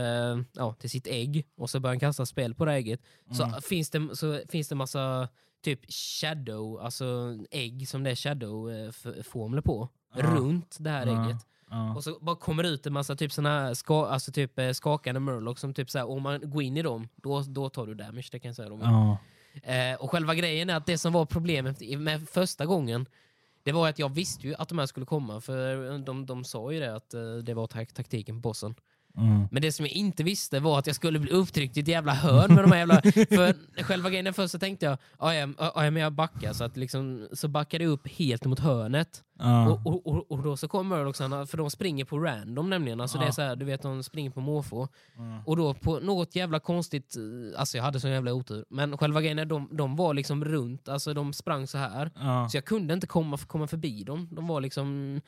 ja, 0.53 0.73
till 0.79 0.89
sitt 0.89 1.07
ägg 1.07 1.45
och 1.57 1.69
så 1.69 1.79
börjar 1.79 1.91
han 1.93 1.99
kasta 1.99 2.25
spel 2.25 2.55
på 2.55 2.65
det 2.65 2.73
ägget. 2.73 3.01
Så, 3.31 3.43
Mm. 3.43 3.61
finns 3.61 3.89
det, 3.89 4.15
så 4.15 4.41
finns 4.49 4.67
det 4.69 4.75
massa 4.75 5.27
typ 5.63 5.79
shadow, 5.91 6.79
alltså 6.81 7.37
ägg 7.51 7.87
som 7.87 8.03
det 8.03 8.09
är 8.11 8.15
shadow-formler 8.15 9.61
på, 9.61 9.89
Ja. 10.15 10.21
runt 10.23 10.77
det 10.79 10.89
här 10.89 11.07
Ja. 11.07 11.25
ägget. 11.25 11.37
Ja. 11.69 11.95
Och 11.95 12.03
så 12.03 12.17
bara 12.21 12.35
kommer 12.35 12.63
det 12.63 12.69
ut 12.69 12.85
en 12.87 12.93
massa 12.93 13.15
typ 13.15 13.31
såna 13.31 13.49
här 13.49 13.73
ska, 13.73 14.05
alltså 14.05 14.31
typ, 14.31 14.59
eh, 14.59 14.71
skakande 14.71 15.19
murloc 15.19 15.59
som 15.59 15.73
typ 15.73 15.89
såhär, 15.89 16.09
om 16.09 16.23
man 16.23 16.49
går 16.49 16.63
in 16.63 16.77
i 16.77 16.81
dem, 16.81 17.07
då, 17.15 17.41
då 17.41 17.69
tar 17.69 17.87
du 17.87 17.93
damage, 17.95 18.27
det 18.31 18.39
kan 18.39 18.49
jag 18.49 18.55
säga. 18.55 18.69
Dem. 18.69 18.79
Ja. 18.81 19.17
Eh, 19.63 19.95
och 19.99 20.11
själva 20.11 20.35
grejen 20.35 20.69
är 20.69 20.75
att 20.75 20.85
det 20.85 20.97
som 20.97 21.13
var 21.13 21.25
problemet 21.25 21.99
med 21.99 22.29
första 22.29 22.65
gången, 22.65 23.05
det 23.63 23.71
var 23.71 23.89
att 23.89 23.99
jag 23.99 24.09
visste 24.09 24.47
ju 24.47 24.55
att 24.55 24.69
de 24.69 24.79
här 24.79 24.85
skulle 24.85 25.05
komma, 25.05 25.41
för 25.41 25.97
de, 25.97 26.25
de 26.25 26.43
sa 26.43 26.71
ju 26.71 26.79
det 26.79 26.95
att 26.95 27.13
eh, 27.13 27.35
det 27.35 27.53
var 27.53 27.67
tak 27.67 27.93
taktiken 27.93 28.35
på 28.35 28.49
bossen. 28.49 28.75
Mm. 29.17 29.47
Men 29.51 29.61
det 29.61 29.71
som 29.71 29.85
jag 29.85 29.93
inte 29.93 30.23
visste 30.23 30.59
var 30.59 30.79
att 30.79 30.87
jag 30.87 30.95
skulle 30.95 31.19
bli 31.19 31.31
upptryckt 31.31 31.77
i 31.77 31.79
ett 31.79 31.87
jävla 31.87 32.13
hörn 32.13 32.55
med 32.55 32.63
de 32.63 32.71
här 32.71 32.77
jävla... 32.77 33.01
För 33.11 33.83
själva 33.83 34.09
grejen 34.09 34.33
först 34.33 34.51
så 34.51 34.59
tänkte 34.59 34.85
jag, 34.85 34.97
ja, 35.19 35.33
ja, 35.35 35.71
men 35.75 35.95
jag 35.95 36.13
backar, 36.13 36.53
så, 36.53 36.63
att 36.63 36.77
liksom, 36.77 37.27
så 37.33 37.47
backade 37.47 37.83
jag 37.83 37.91
upp 37.91 38.07
helt 38.07 38.45
mot 38.45 38.59
hörnet. 38.59 39.23
Ja. 39.39 39.69
Och, 39.69 39.87
och, 39.87 40.07
och, 40.07 40.31
och 40.31 40.43
då 40.43 40.57
så 40.57 40.67
kommer 40.67 40.97
Murlocsarna, 40.97 41.45
för 41.45 41.57
de 41.57 41.69
springer 41.69 42.05
på 42.05 42.19
random 42.19 42.69
nämligen. 42.69 43.01
Alltså 43.01 43.17
det 43.17 43.25
är 43.25 43.31
så 43.31 43.41
här, 43.41 43.55
du 43.55 43.65
vet 43.65 43.81
de 43.81 44.03
springer 44.03 44.29
på 44.29 44.41
måfå. 44.41 44.87
Mm. 45.17 45.39
Och 45.45 45.57
då 45.57 45.73
på 45.73 45.99
något 45.99 46.35
jävla 46.35 46.59
konstigt, 46.59 47.15
alltså 47.57 47.77
jag 47.77 47.83
hade 47.83 47.99
sån 47.99 48.11
jävla 48.11 48.33
otur. 48.33 48.65
Men 48.69 48.97
själva 48.97 49.21
grejen 49.21 49.39
är 49.39 49.45
de, 49.45 49.69
de 49.71 49.95
var 49.95 50.13
liksom 50.13 50.45
runt, 50.45 50.89
alltså 50.89 51.13
de 51.13 51.33
sprang 51.33 51.67
så 51.67 51.77
här. 51.77 52.11
Så 52.49 52.57
jag 52.57 52.65
kunde 52.65 52.93
inte 52.93 53.07
komma, 53.07 53.37
komma 53.37 53.67
förbi 53.67 54.03
dem. 54.03 54.27
De 54.31 54.47
var 54.47 54.61
liksom... 54.61 55.21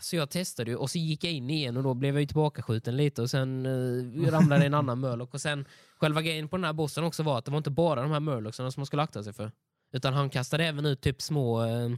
Så 0.00 0.16
jag 0.16 0.30
testade 0.30 0.70
ju 0.70 0.76
och 0.76 0.90
så 0.90 0.98
gick 0.98 1.24
jag 1.24 1.32
in 1.32 1.50
igen 1.50 1.76
och 1.76 1.82
då 1.82 1.94
blev 1.94 2.14
jag 2.14 2.20
ju 2.20 2.26
tillbakaskjuten 2.26 2.96
lite 2.96 3.22
och 3.22 3.30
sen 3.30 3.66
uh, 3.66 4.30
ramlade 4.30 4.66
en 4.66 4.74
annan 4.74 5.00
Murloc. 5.00 5.30
Och 5.34 5.40
sen 5.40 5.64
själva 5.98 6.22
grejen 6.22 6.48
på 6.48 6.56
den 6.56 6.64
här 6.64 6.72
bossen 6.72 7.04
också 7.04 7.22
var 7.22 7.38
att 7.38 7.44
det 7.44 7.50
var 7.50 7.58
inte 7.58 7.70
bara 7.70 8.02
de 8.02 8.10
här 8.10 8.20
Murlocsarna 8.20 8.70
som 8.70 8.80
man 8.80 8.86
skulle 8.86 9.02
akta 9.02 9.22
sig 9.22 9.32
för. 9.32 9.52
Utan 9.92 10.14
han 10.14 10.30
kastade 10.30 10.64
även 10.64 10.86
ut 10.86 11.00
typ 11.00 11.22
små, 11.22 11.62
eh, 11.64 11.90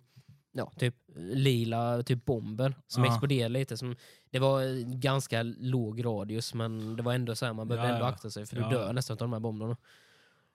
ja, 0.52 0.72
typ 0.78 0.94
lila 1.16 2.02
typ 2.02 2.24
bomber 2.24 2.74
som 2.86 3.04
Ja. 3.04 3.10
exploderade 3.10 3.48
lite. 3.48 3.76
Som, 3.76 3.96
det 4.30 4.38
var 4.38 4.62
eh, 4.62 4.68
ganska 4.86 5.42
låg 5.42 6.04
radius 6.04 6.54
men 6.54 6.96
det 6.96 7.02
var 7.02 7.12
ändå 7.14 7.34
så 7.34 7.46
här, 7.46 7.52
man 7.52 7.68
behövde 7.68 7.88
Ja, 7.88 7.94
ändå 7.94 8.06
akta 8.06 8.30
sig 8.30 8.46
för 8.46 8.56
Ja. 8.56 8.68
du 8.68 8.74
dör 8.74 8.92
nästan 8.92 9.14
av 9.14 9.18
de 9.18 9.32
här 9.32 9.40
bomberna. 9.40 9.76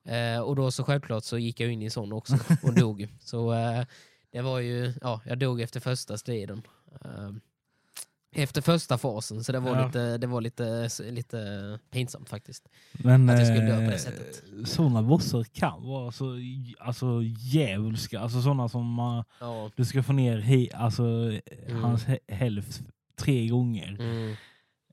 Eh, 0.05 0.39
och 0.41 0.55
då 0.55 0.71
så 0.71 0.83
självklart 0.83 1.23
så 1.23 1.37
gick 1.37 1.59
jag 1.59 1.71
in 1.71 1.81
i 1.81 1.85
en 1.85 1.91
sån 1.91 2.13
också 2.13 2.35
och 2.63 2.73
dog. 2.73 3.07
Så 3.19 3.53
eh, 3.53 3.85
det 4.31 4.41
var 4.41 4.59
ju, 4.59 4.93
ja, 5.01 5.21
jag 5.25 5.39
dog 5.39 5.61
efter 5.61 5.79
första 5.79 6.17
striden. 6.17 6.61
Eh, 7.05 7.29
efter 8.35 8.61
första 8.61 8.97
fasen, 8.97 9.43
så 9.43 9.51
det 9.51 9.59
var, 9.59 9.75
Ja. 9.77 9.85
lite, 9.85 10.17
det 10.17 10.27
var 10.27 10.41
lite, 10.41 10.89
lite 11.11 11.79
pinsamt 11.91 12.29
faktiskt. 12.29 12.69
Men 12.91 13.29
Att 13.29 13.39
jag 13.39 13.47
skulle 13.47 13.65
dö 13.67 13.75
på 13.75 13.81
det 13.81 13.93
eh, 13.93 13.97
sättet. 13.97 14.43
sådana 14.65 15.01
bossar 15.03 15.43
kan 15.43 15.83
vara 15.87 16.11
så 16.11 16.39
alltså, 16.79 17.21
djävulska. 17.23 18.19
Alltså 18.19 18.41
sådana 18.41 18.69
som 18.69 18.93
man, 18.93 19.23
Ja. 19.39 19.71
du 19.75 19.85
ska 19.85 20.03
få 20.03 20.13
ner 20.13 20.37
he, 20.39 20.67
alltså, 20.73 21.03
Mm. 21.67 21.83
hans 21.83 22.05
hälft 22.27 22.81
tre 23.15 23.47
gånger. 23.47 23.97
Mm. 23.99 24.35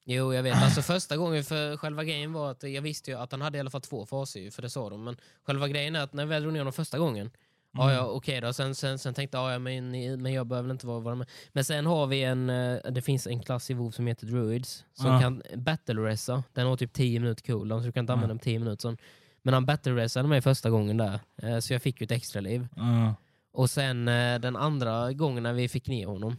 Jo, 0.05 0.35
jag 0.35 0.43
vet. 0.43 0.57
Alltså 0.63 0.83
första 0.83 1.17
gången, 1.17 1.45
för 1.45 1.77
själva 1.77 2.05
grejen 2.05 2.33
var 2.33 2.51
att 2.51 2.63
jag 2.63 2.83
visste 2.83 3.11
ju 3.11 3.17
att 3.19 3.33
han 3.33 3.41
hade 3.41 3.57
i 3.59 3.61
alla 3.61 3.71
fall 3.71 3.81
två 3.81 4.07
faser, 4.07 4.51
för 4.51 4.63
det 4.63 4.71
sa 4.71 4.91
de. 4.91 5.05
Men 5.05 5.17
själva 5.47 5.69
grejen 5.69 5.97
är 5.97 6.01
att 6.01 6.13
när 6.13 6.23
jag 6.23 6.29
väl 6.29 6.43
drog 6.43 6.53
ner 6.53 6.61
honom 6.61 6.73
första 6.73 6.99
gången, 6.99 7.31
Mm. 7.75 7.95
ja 7.95 8.07
okej 8.07 8.41
då. 8.41 8.53
Sen, 8.53 8.75
sen, 8.75 8.99
sen 8.99 9.15
tänkte 9.15 9.39
jag, 9.39 9.53
ja, 9.53 9.59
men, 9.59 9.91
men 10.23 10.33
jag 10.33 10.47
behöver 10.47 10.71
inte 10.71 10.87
vara, 10.87 11.01
vara 11.01 11.15
med. 11.15 11.27
Men 11.53 11.65
sen 11.65 11.87
har 11.87 12.07
vi 12.07 12.23
en, 12.25 12.51
eh, 12.51 12.77
det 12.91 13.03
finns 13.03 13.27
en 13.27 13.41
klass 13.43 13.71
i 13.71 13.75
WoW 13.75 13.91
som 13.91 14.07
heter 14.07 14.27
Druids, 14.27 14.85
som 14.93 15.07
Ja. 15.07 15.21
kan 15.21 15.43
battle-resa. 15.57 16.43
Den 16.53 16.67
har 16.67 16.77
typ 16.77 16.93
10 16.93 17.21
minuter 17.21 17.43
cooldown, 17.43 17.81
så 17.81 17.87
du 17.87 17.93
kan 17.93 18.01
inte 18.03 18.11
Ja. 18.11 18.15
använda 18.15 18.35
dem 18.35 18.39
10 18.39 18.59
minuter. 18.59 18.83
Sen. 18.83 18.97
Men 19.43 19.55
han 19.55 19.67
battle-resade 19.67 20.29
mig 20.29 20.41
första 20.41 20.71
gången 20.71 20.97
där, 20.97 21.21
eh, 21.43 21.59
så 21.59 21.73
jag 21.73 21.83
fick 21.83 22.01
ju 22.01 22.05
ett 22.05 22.11
extra 22.13 22.41
liv. 22.41 22.67
Ja. 22.77 23.15
Och 23.53 23.71
sen 23.71 24.09
eh, 24.09 24.39
den 24.41 24.57
andra 24.57 25.13
gången 25.13 25.43
när 25.43 25.53
vi 25.53 25.69
fick 25.69 25.89
ner 25.89 26.07
honom, 26.07 26.37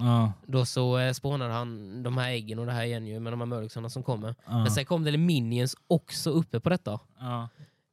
Ja. 0.00 0.32
då 0.46 0.64
så 0.64 0.98
eh, 0.98 1.12
spånade 1.12 1.52
han 1.52 2.02
de 2.02 2.18
här 2.18 2.30
äggen 2.30 2.58
och 2.58 2.66
det 2.66 2.72
här 2.72 2.84
igen 2.84 3.06
ju 3.06 3.20
med 3.20 3.32
de 3.32 3.40
här 3.40 3.46
mörksarna 3.46 3.90
som 3.90 4.02
kommer. 4.02 4.34
Ja. 4.46 4.58
Men 4.58 4.70
sen 4.70 4.84
kom 4.84 5.04
det 5.04 5.16
minions 5.18 5.76
också 5.86 6.30
uppe 6.30 6.60
på 6.60 6.68
detta. 6.68 7.00
Ja. 7.20 7.48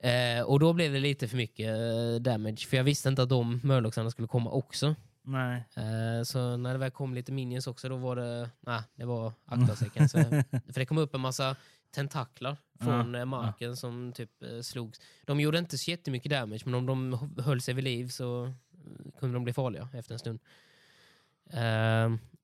Eh, 0.05 0.41
och 0.43 0.59
då 0.59 0.74
blev 0.74 0.93
det 0.93 1.00
lite 1.00 1.27
för 1.27 1.38
mycket 1.38 1.69
eh, 1.69 2.21
damage, 2.21 2.67
för 2.67 2.77
jag 2.77 2.83
visste 2.83 3.09
inte 3.09 3.24
att 3.24 3.29
de 3.29 3.59
mörloxarna 3.63 4.12
skulle 4.12 4.27
komma 4.27 4.50
också. 4.50 4.95
Nej. 5.24 5.65
Eh, 5.75 6.24
så 6.24 6.57
när 6.57 6.74
det 6.74 6.79
väl 6.79 6.91
kom 6.91 7.13
lite 7.13 7.31
minions 7.31 7.67
också, 7.67 7.89
då 7.89 7.95
var 7.95 8.15
det, 8.15 8.50
nej, 8.59 8.81
det 8.95 9.05
var 9.05 9.33
akta 9.45 9.75
sig 9.75 9.89
kan 9.89 10.03
jag 10.03 10.09
säga. 10.09 10.43
För 10.51 10.79
det 10.79 10.85
kom 10.85 10.97
upp 10.97 11.15
en 11.15 11.21
massa 11.21 11.55
tentaklar 11.95 12.57
från 12.79 13.15
eh, 13.15 13.25
marken 13.25 13.77
som 13.77 14.13
typ 14.13 14.43
eh, 14.43 14.62
slogs. 14.62 15.01
De 15.25 15.39
gjorde 15.39 15.57
inte 15.57 15.77
så 15.77 15.91
jättemycket 15.91 16.31
damage, 16.31 16.62
men 16.65 16.74
om 16.74 16.85
de 16.85 17.19
höll 17.41 17.62
sig 17.62 17.74
vid 17.74 17.83
liv 17.83 18.07
så 18.07 18.45
eh, 18.45 18.51
kunde 19.19 19.35
de 19.35 19.43
bli 19.43 19.53
farliga 19.53 19.89
efter 19.93 20.13
en 20.13 20.19
stund. 20.19 20.39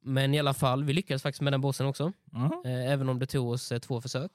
Men 0.04 0.34
i 0.34 0.40
alla 0.40 0.54
fall, 0.54 0.84
vi 0.84 0.94
lyckades 0.94 1.22
faktiskt 1.22 1.42
med 1.42 1.54
den 1.54 1.62
bossen 1.62 1.88
också. 1.88 2.14
Ja. 2.32 2.62
Eh, 2.66 2.92
även 2.92 3.10
om 3.10 3.20
det 3.20 3.26
tog 3.26 3.50
oss 3.50 3.74
två 3.82 4.02
försök. 4.02 4.32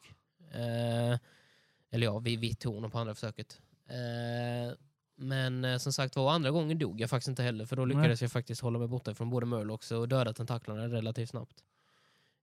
Eller 1.97 2.07
ja, 2.07 2.19
vi, 2.19 2.37
vi 2.37 2.55
tog 2.55 2.75
honom 2.75 2.91
på 2.91 2.99
andra 2.99 3.15
försöket. 3.15 3.61
Eh, 3.89 4.77
men 5.17 5.65
eh, 5.65 5.79
som 5.79 5.93
sagt 5.93 6.17
var, 6.17 6.33
andra 6.33 6.51
gången 6.51 6.79
dog 6.79 7.01
jag 7.01 7.11
faktiskt 7.11 7.29
inte 7.29 7.43
heller 7.43 7.67
för 7.67 7.77
då 7.77 7.85
lyckades 7.85 8.23
jag 8.23 8.33
faktiskt 8.33 8.61
hålla 8.61 8.79
mig 8.79 8.89
borta 8.89 9.15
från 9.15 9.31
både 9.31 9.47
Murlocs 9.47 9.91
och 9.91 10.09
döda 10.09 10.33
tentaklarna 10.33 10.89
relativt 10.89 11.31
snabbt. 11.31 11.65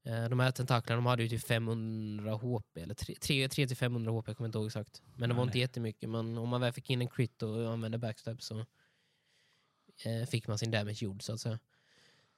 Eh, 0.03 0.29
de 0.29 0.39
här 0.39 0.51
tentaklarna 0.51 1.01
de 1.01 1.05
hade 1.05 1.23
ju 1.23 1.29
typ 1.29 1.43
500 1.47 2.33
HP, 2.33 2.77
eller 2.77 2.95
3-500 2.95 4.19
HP, 4.19 4.27
jag 4.27 4.37
kommer 4.37 4.47
inte 4.47 4.57
ihåg 4.57 4.67
exakt. 4.67 5.01
Men 5.15 5.29
det 5.29 5.35
var 5.35 5.43
Nej. 5.43 5.49
inte 5.49 5.59
jättemycket, 5.59 6.09
men 6.09 6.37
om 6.37 6.49
man 6.49 6.61
väl 6.61 6.73
fick 6.73 6.89
in 6.89 7.01
en 7.01 7.07
crit 7.07 7.43
och 7.43 7.71
använde 7.73 7.97
backstab 7.97 8.41
så 8.41 8.59
eh, 10.05 10.25
fick 10.27 10.47
man 10.47 10.57
sin 10.57 10.71
damage 10.71 11.03
gjord 11.03 11.23
så 11.23 11.33
att 11.33 11.39
säga. 11.39 11.59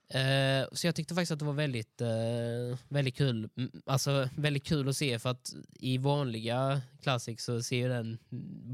Eh, 0.10 0.68
så 0.72 0.88
jag 0.88 0.96
tyckte 0.96 1.14
faktiskt 1.16 1.32
att 1.32 1.40
det 1.40 1.46
var 1.46 1.54
väldigt, 1.54 2.02
eh, 2.02 2.78
väldigt 2.90 3.16
kul. 3.18 3.50
Mm, 3.58 3.72
Alltså 3.86 4.30
väldigt 4.38 4.66
kul 4.66 4.90
att 4.90 4.96
se 4.98 5.20
för 5.20 5.30
att 5.30 5.54
i 5.74 5.98
vanliga 5.98 6.82
Classic 7.02 7.42
så 7.42 7.62
ser 7.64 7.76
ju 7.76 7.90
den 7.90 8.18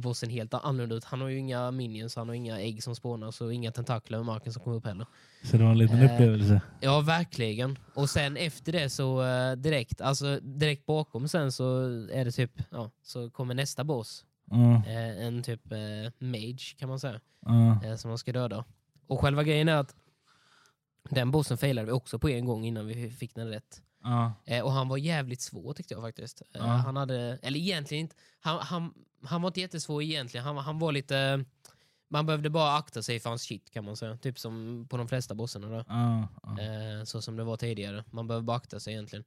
bossen 0.02 0.30
helt 0.30 0.54
annorlunda 0.54 0.96
ut. 0.96 1.04
Han 1.04 1.22
har 1.22 1.28
ju 1.28 1.38
inga 1.38 1.72
minions, 1.72 2.16
han 2.16 2.28
har 2.28 2.36
inga 2.36 2.60
ägg 2.60 2.84
som 2.84 2.96
spånas 2.96 3.42
och 3.42 3.54
inga 3.54 3.72
tentakler 3.72 4.22
i 4.22 4.24
marken 4.24 4.54
som 4.54 4.64
kommer 4.64 4.78
upp 4.78 4.86
heller. 4.86 5.06
Så 5.44 5.58
det 5.58 5.64
var 5.64 5.72
en 5.72 5.78
liten 5.78 5.98
Eh, 6.00 6.14
upplevelse. 6.14 6.62
Ja, 6.82 7.02
verkligen. 7.02 7.78
Och 7.94 8.10
sen 8.10 8.38
efter 8.38 8.72
det 8.72 8.90
så 8.90 9.24
eh, 9.24 9.52
direkt, 9.56 10.02
alltså 10.02 10.40
direkt 10.40 10.86
bakom 10.86 11.28
sen 11.28 11.52
så 11.52 11.80
är 12.12 12.26
det 12.26 12.32
typ, 12.32 12.52
ja, 12.72 12.92
så 13.04 13.30
kommer 13.30 13.54
nästa 13.54 13.84
boss. 13.84 14.26
Eh, 14.88 15.26
en 15.26 15.44
typ 15.44 15.72
eh, 15.72 16.12
mage 16.20 16.76
kan 16.78 16.90
man 16.90 17.00
säga 17.00 17.20
eh, 17.86 17.96
som 17.96 18.10
man 18.10 18.18
ska 18.18 18.32
döda. 18.34 18.66
Och 19.08 19.20
själva 19.22 19.44
grejen 19.44 19.70
är 19.70 19.76
att 19.76 19.96
den 21.10 21.31
bossen 21.31 21.58
failade 21.58 21.86
vi 21.86 21.91
också 21.91 22.20
på 22.20 22.29
en 22.29 22.46
gång 22.46 22.65
innan 22.65 22.88
vi 22.88 23.12
fick 23.12 23.36
den 23.36 23.48
rätt. 23.48 23.81
Ja. 24.03 24.34
Eh, 24.46 24.62
och 24.63 24.72
han 24.72 24.88
var 24.88 24.98
jävligt 24.98 25.41
svår 25.41 25.74
tyckte 25.74 25.93
jag 25.93 26.03
faktiskt. 26.03 26.41
Eh, 26.41 26.48
Ja. 26.53 26.65
Han 26.65 26.96
hade, 26.98 27.39
eller 27.41 27.60
egentligen 27.60 28.01
inte, 28.01 28.15
han, 28.39 28.60
han, 28.60 28.93
han 29.24 29.41
var 29.41 29.50
inte 29.50 29.60
jättesvår 29.62 30.03
egentligen. 30.03 30.46
Han, 30.46 30.58
han 30.58 30.79
var 30.79 30.91
lite, 30.91 31.46
man 32.10 32.25
behövde 32.25 32.50
bara 32.50 32.75
akta 32.77 33.03
sig 33.03 33.20
för 33.20 33.29
hans 33.29 33.41
shit 33.43 33.72
kan 33.72 33.86
man 33.86 33.98
säga. 33.98 34.17
Typ 34.17 34.39
som 34.39 34.86
på 34.89 34.98
de 34.98 35.08
flesta 35.08 35.36
bossarna 35.36 35.67
då. 35.70 35.84
Ja. 35.88 36.22
Eh, 36.62 37.03
så 37.03 37.22
som 37.22 37.36
det 37.38 37.43
var 37.43 37.58
tidigare. 37.58 38.03
Man 38.12 38.27
behöver 38.27 38.43
bara 38.46 38.58
akta 38.58 38.79
sig 38.79 38.93
egentligen. 38.93 39.24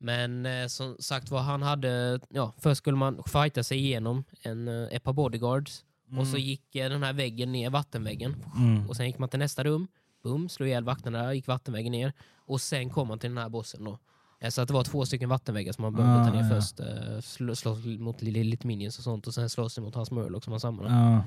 Men 0.00 0.46
eh, 0.46 0.66
som 0.66 0.96
sagt 1.00 1.30
var, 1.30 1.40
han 1.40 1.62
hade, 1.62 2.20
ja, 2.28 2.52
först 2.58 2.78
skulle 2.78 2.96
man 2.96 3.22
fighta 3.26 3.62
sig 3.62 3.78
igenom 3.78 4.24
en, 4.42 4.68
eh, 4.68 4.88
ett 4.96 5.04
par 5.04 5.12
bodyguards. 5.12 5.84
Och 6.18 6.26
så 6.26 6.36
gick 6.38 6.74
eh, 6.76 6.90
den 6.90 7.02
här 7.02 7.12
väggen 7.12 7.52
ner, 7.52 7.70
vattenväggen. 7.70 8.44
Mm. 8.56 8.88
Och 8.88 8.96
sen 8.96 9.06
gick 9.06 9.18
man 9.18 9.28
till 9.28 9.38
nästa 9.38 9.64
rum, 9.64 9.88
boom, 10.28 10.48
slog 10.48 10.68
ihjäl 10.68 10.84
vakterna 10.84 11.34
gick 11.34 11.46
vattenväggen 11.46 11.92
ner. 11.92 12.12
Och 12.46 12.60
sen 12.60 12.90
kom 12.90 13.08
man 13.08 13.18
till 13.18 13.30
den 13.30 13.38
här 13.38 13.48
bossen 13.48 13.84
då. 13.84 13.98
Eh, 14.40 14.50
Så 14.50 14.60
att 14.62 14.68
det 14.68 14.74
var 14.74 14.84
två 14.84 15.06
stycken 15.06 15.28
vattenväggar 15.28 15.72
som 15.72 15.82
man 15.82 15.94
behövde 15.94 16.24
ta 16.24 16.30
Ah, 16.30 16.42
ner 16.42 16.54
ja. 16.54 16.60
först. 16.60 16.80
eh, 16.80 17.20
Slå, 17.20 17.54
slåss 17.54 17.84
mot 17.84 18.22
li- 18.22 18.44
lite 18.44 18.66
minions 18.66 18.98
och 18.98 19.04
sånt 19.04 19.26
och 19.26 19.34
sen 19.34 19.50
slåss 19.50 19.78
mot 19.78 19.94
hans 19.94 20.10
murloc 20.10 20.44
som 20.44 20.50
var 20.50 20.58
samma. 20.58 20.82
då. 20.82 20.88
Ja. 20.88 21.24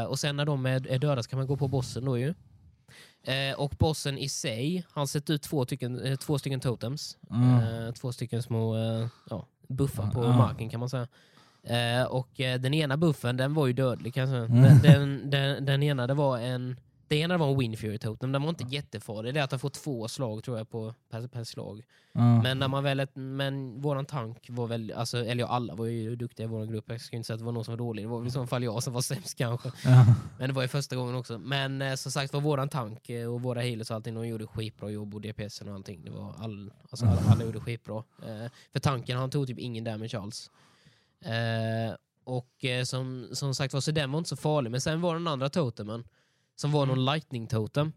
Eh, 0.00 0.04
och 0.04 0.18
sen 0.18 0.36
när 0.36 0.44
de 0.44 0.66
är, 0.66 0.86
är 0.88 0.98
döda 0.98 1.22
så 1.22 1.28
kan 1.30 1.38
man 1.38 1.46
gå 1.46 1.56
på 1.56 1.68
bossen 1.68 2.04
då 2.04 2.18
ju. 2.18 2.34
Eh, 3.22 3.54
och 3.58 3.74
bossen 3.78 4.18
i 4.18 4.28
sig, 4.28 4.84
han 4.90 5.06
sätter 5.06 5.34
ut 5.34 5.42
två 5.42 5.64
stycken, 5.64 6.00
eh, 6.00 6.16
två 6.16 6.38
stycken 6.38 6.60
totems. 6.60 7.16
Ja. 7.30 7.62
Eh, 7.86 7.92
två 7.92 8.12
stycken 8.12 8.42
små 8.42 8.76
ja, 9.30 9.46
buffar 9.68 10.10
på 10.10 10.24
Ja. 10.24 10.36
marken 10.36 10.70
kan 10.70 10.80
man 10.80 10.88
säga. 10.90 11.06
Och 12.08 12.28
den 12.36 12.74
ena 12.74 12.96
buffen 12.96 13.36
den 13.36 13.54
var 13.54 13.66
ju 13.66 13.72
dödlig 13.72 14.14
kan 14.14 14.20
jag 14.20 14.30
säga. 14.30 14.44
Mm. 14.44 14.62
Den, 14.62 14.82
den, 14.82 15.30
den, 15.30 15.64
den 15.64 15.82
ena 15.82 16.06
det 16.06 16.14
var 16.14 16.38
en 16.38 16.80
Det 17.08 17.16
ena 17.16 17.38
var 17.38 17.50
en 17.52 17.58
Winfury 17.58 17.98
Totem, 17.98 18.32
den 18.32 18.42
var 18.42 18.48
inte 18.48 18.64
jättefarlig. 18.64 19.34
Det 19.34 19.40
är 19.40 19.44
att 19.44 19.50
den 19.50 19.58
får 19.58 19.70
två 19.70 20.08
slag 20.08 20.44
tror 20.44 20.58
jag 20.58 20.70
på 20.70 20.94
per, 21.10 21.26
per 21.28 21.44
slag. 21.44 21.82
Ja. 22.12 22.42
Men 22.42 22.58
när 22.58 22.68
man 22.68 22.84
väl, 22.84 23.00
ett- 23.00 23.10
men 23.16 23.80
våran 23.80 24.06
tank 24.06 24.46
var 24.50 24.66
väl, 24.66 24.92
alltså, 24.96 25.18
eller 25.18 25.42
ja, 25.44 25.48
alla 25.48 25.74
var 25.74 25.86
ju 25.86 26.16
duktiga 26.16 26.44
i 26.44 26.48
vår 26.48 26.66
grupp. 26.66 26.84
Jag 26.88 27.00
ska 27.00 27.16
inte 27.16 27.26
säga 27.26 27.34
att 27.34 27.40
det 27.40 27.44
var 27.44 27.52
någon 27.52 27.64
som 27.64 27.72
var 27.72 27.78
dålig. 27.78 28.04
Det 28.04 28.08
var 28.08 28.18
väl 28.18 28.28
i 28.28 28.30
så 28.30 28.46
fall 28.46 28.62
jag 28.64 28.82
som 28.82 28.92
var 28.92 29.00
sämst 29.12 29.34
kanske. 29.38 29.72
Ja. 29.84 30.06
Men 30.38 30.48
det 30.48 30.54
var 30.54 30.62
ju 30.62 30.68
första 30.68 30.96
gången 30.96 31.14
också. 31.14 31.38
Men 31.38 31.82
eh, 31.82 31.94
som 31.94 32.12
sagt 32.12 32.32
var 32.32 32.40
våran 32.40 32.68
tank 32.68 33.10
eh, 33.10 33.34
och 33.34 33.42
våra 33.42 33.60
healers 33.60 33.90
och 33.90 33.96
allting, 33.96 34.14
de 34.14 34.26
gjorde 34.28 34.46
skitbra 34.46 34.90
jobb 34.90 35.14
och 35.14 35.20
DPSen 35.20 35.68
och 35.68 35.74
allting. 35.74 36.04
Det 36.04 36.10
var 36.10 36.34
all, 36.38 36.72
alltså, 36.90 37.06
alla, 37.06 37.20
alla 37.28 37.44
gjorde 37.44 37.60
skitbra. 37.60 37.96
Eh, 38.22 38.50
för 38.72 38.80
tanken, 38.80 39.18
han 39.18 39.30
tog 39.30 39.46
typ 39.46 39.58
ingen 39.58 39.84
damage 39.84 40.18
alls. 40.18 40.50
Eh, 41.24 41.94
och 42.24 42.64
eh, 42.64 42.84
som, 42.84 43.28
som 43.32 43.54
sagt 43.54 43.74
var, 43.74 43.80
så 43.80 43.90
den 43.90 44.12
var 44.12 44.18
inte 44.18 44.28
så 44.28 44.36
farlig. 44.36 44.70
Men 44.70 44.80
sen 44.80 45.00
var 45.00 45.14
den 45.14 45.26
andra 45.28 45.48
totemen, 45.48 46.04
som 46.56 46.72
var 46.72 46.86
någon 46.86 47.04
lightning 47.04 47.46
totem. 47.46 47.92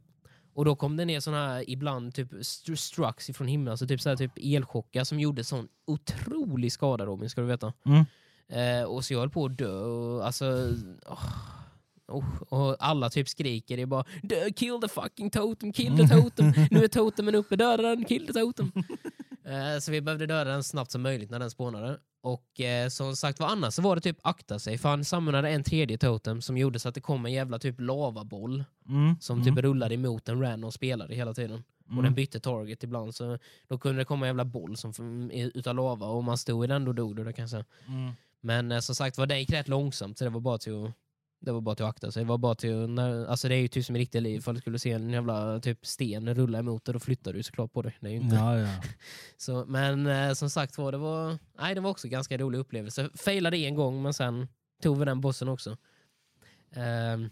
Och 0.54 0.66
då 0.66 0.76
kom 0.76 0.98
det 0.98 1.06
ner 1.06 1.20
såna 1.20 1.48
här 1.48 1.70
ibland 1.70 2.16
typ 2.16 2.32
stru- 2.32 2.76
strucks 2.76 3.30
ifrån 3.30 3.48
himlen, 3.48 3.72
alltså 3.72 3.88
typ, 3.88 4.02
så 4.02 4.10
här, 4.10 4.16
typ 4.16 4.32
elchockar 4.36 5.04
som 5.04 5.20
gjorde 5.20 5.44
sån 5.44 5.68
otrolig 5.88 6.72
skada 6.72 7.06
Robin, 7.06 7.30
ska 7.30 7.42
du 7.42 7.48
veta. 7.48 7.74
Mm. 7.86 8.06
Eh, 8.50 8.84
och 8.84 9.06
så 9.06 9.14
jag 9.14 9.20
höll 9.20 9.30
på 9.30 9.46
att 9.46 9.58
dö. 9.58 9.72
Och, 9.72 10.26
alltså, 10.26 10.74
åh, 11.06 11.26
oh, 12.08 12.42
och 12.50 12.76
alla 12.80 13.10
typ 13.10 13.30
skriker. 13.30 13.78
Det 13.78 13.82
är 13.82 13.86
bara 13.86 14.06
dö, 14.24 14.52
kill 14.56 14.82
the 14.82 14.88
fucking 14.88 15.30
totem, 15.30 15.74
kill 15.74 15.98
the 15.98 16.08
totem. 16.08 16.54
Nu 16.72 16.84
är 16.84 16.88
totemen 16.88 17.36
uppe, 17.36 17.56
döda 17.56 17.84
den, 17.84 18.06
kill 18.06 18.28
the 18.28 18.34
totem. 18.34 18.72
eh, 19.46 19.80
så 19.80 19.92
vi 19.92 20.02
behövde 20.02 20.26
döda 20.26 20.52
den 20.52 20.64
snabbt 20.64 20.92
som 20.92 21.02
möjligt 21.02 21.30
när 21.30 21.40
den 21.40 21.52
spånade. 21.52 22.00
Och 22.22 22.62
eh, 22.62 22.90
som 22.90 23.16
sagt 23.16 23.40
var 23.40 23.48
annars 23.48 23.74
så 23.74 23.82
var 23.82 23.96
det 23.96 24.02
typ 24.02 24.18
akta 24.24 24.60
sig. 24.60 24.78
För 24.78 24.90
han 24.90 25.06
samlade 25.06 25.50
en 25.50 25.64
tredje 25.64 25.98
totem 25.98 26.42
som 26.42 26.58
gjorde 26.58 26.80
så 26.80 26.90
att 26.90 26.96
det 26.96 27.02
kom 27.02 27.26
en 27.26 27.32
jävla 27.34 27.60
typ 27.60 27.76
lavaboll 27.80 28.64
Mm. 28.90 29.16
som 29.20 29.44
typ 29.44 29.58
rullade 29.58 29.94
emot 29.96 30.30
en 30.30 30.42
random 30.42 30.72
spelare 30.72 31.14
hela 31.16 31.34
tiden. 31.34 31.64
Och 31.86 31.92
Mm. 31.92 32.04
den 32.04 32.14
bytte 32.14 32.40
target 32.40 32.84
ibland. 32.84 33.16
Så 33.16 33.38
då 33.68 33.78
kunde 33.78 34.02
det 34.02 34.06
komma 34.06 34.26
en 34.26 34.30
jävla 34.30 34.46
boll 34.46 34.78
som 34.78 34.90
f- 34.92 35.52
utav 35.54 35.76
lava 35.76 36.08
och 36.08 36.18
om 36.18 36.26
man 36.26 36.38
stod 36.38 36.64
i 36.64 36.68
den 36.68 36.86
då 36.86 36.94
dog 36.94 37.16
du. 37.16 37.24
Det 37.24 37.34
kan 37.34 37.44
jag 37.44 37.50
säga. 37.50 37.66
Mm. 37.88 38.12
Men 38.42 38.72
eh, 38.72 38.80
som 38.80 38.96
sagt 38.96 39.18
var, 39.18 39.26
det 39.26 39.40
gick 39.40 39.52
rätt 39.54 39.68
långsamt 39.68 40.18
så 40.18 40.24
det 40.24 40.30
var 40.30 40.40
bara 40.40 40.58
till 40.58 40.86
att, 40.86 40.92
det 41.40 41.52
var 41.52 41.62
bara 41.62 41.76
till 41.76 41.86
att 41.86 41.90
akta 41.90 42.12
sig. 42.12 42.24
Det 42.24 42.30
var 42.30 42.38
bara 42.38 42.56
till 42.56 42.90
när, 42.90 43.26
alltså 43.26 43.48
det 43.48 43.56
är 43.56 43.60
ju 43.60 43.68
typ 43.68 43.86
som 43.86 43.96
i 43.96 44.00
riktiga 44.00 44.22
liv, 44.22 44.40
ifall 44.40 44.56
du 44.56 44.62
skulle 44.62 44.80
se 44.80 44.92
en 44.92 45.10
jävla 45.10 45.60
typ 45.60 45.86
sten 45.86 46.36
rulla 46.36 46.60
emot 46.60 46.86
dig, 46.86 46.94
då 46.94 47.00
flyttar 47.00 47.34
du 47.34 47.44
såklart 47.44 47.74
på 47.74 47.82
dig. 47.82 47.98
Det 48.00 48.08
är 48.08 48.12
ju 48.12 48.18
inte. 48.18 48.36
Ja, 48.36 48.60
ja. 48.60 48.82
Så, 49.38 49.66
men 49.66 50.08
eh, 50.08 50.34
som 50.34 50.50
sagt 50.50 50.78
var, 50.78 50.92
det 50.92 50.98
var, 50.98 51.38
nej, 51.60 51.76
det 51.76 51.82
var 51.82 51.90
också 51.90 52.08
ganska 52.08 52.38
rolig 52.38 52.60
upplevelse. 52.60 53.10
Failade 53.16 53.58
en 53.58 53.76
gång, 53.76 54.02
men 54.02 54.14
sen 54.14 54.48
tog 54.82 55.00
vi 55.00 55.06
den 55.06 55.22
bossen 55.22 55.48
också. 55.48 55.78
Ehm, 56.72 57.30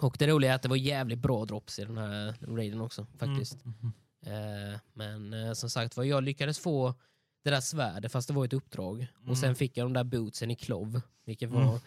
och 0.00 0.16
det 0.18 0.26
roliga 0.26 0.50
är 0.50 0.54
att 0.54 0.62
det 0.62 0.68
var 0.68 0.76
jävligt 0.76 1.18
bra 1.18 1.44
drops 1.44 1.78
i 1.78 1.84
den 1.84 1.98
här 1.98 2.34
raiden 2.56 2.80
också, 2.80 3.06
faktiskt. 3.18 3.64
Mm. 3.64 3.92
Eh, 4.26 4.78
men 4.92 5.32
eh, 5.32 5.52
som 5.52 5.70
sagt 5.70 5.96
var, 5.96 6.04
jag 6.04 6.22
lyckades 6.22 6.58
få 6.58 6.94
det 7.42 7.50
där 7.50 7.60
svärdet 7.60 8.12
fast 8.12 8.28
det 8.28 8.34
var 8.34 8.44
ett 8.44 8.52
uppdrag. 8.52 9.06
Och 9.28 9.38
sen 9.38 9.44
Mm. 9.48 9.54
fick 9.56 9.76
jag 9.76 9.84
de 9.84 9.92
där 9.92 10.04
bootsen 10.04 10.50
i 10.50 10.56
klov. 10.56 11.00
Vilket 11.24 11.50
Mm. 11.50 11.66
var, 11.66 11.80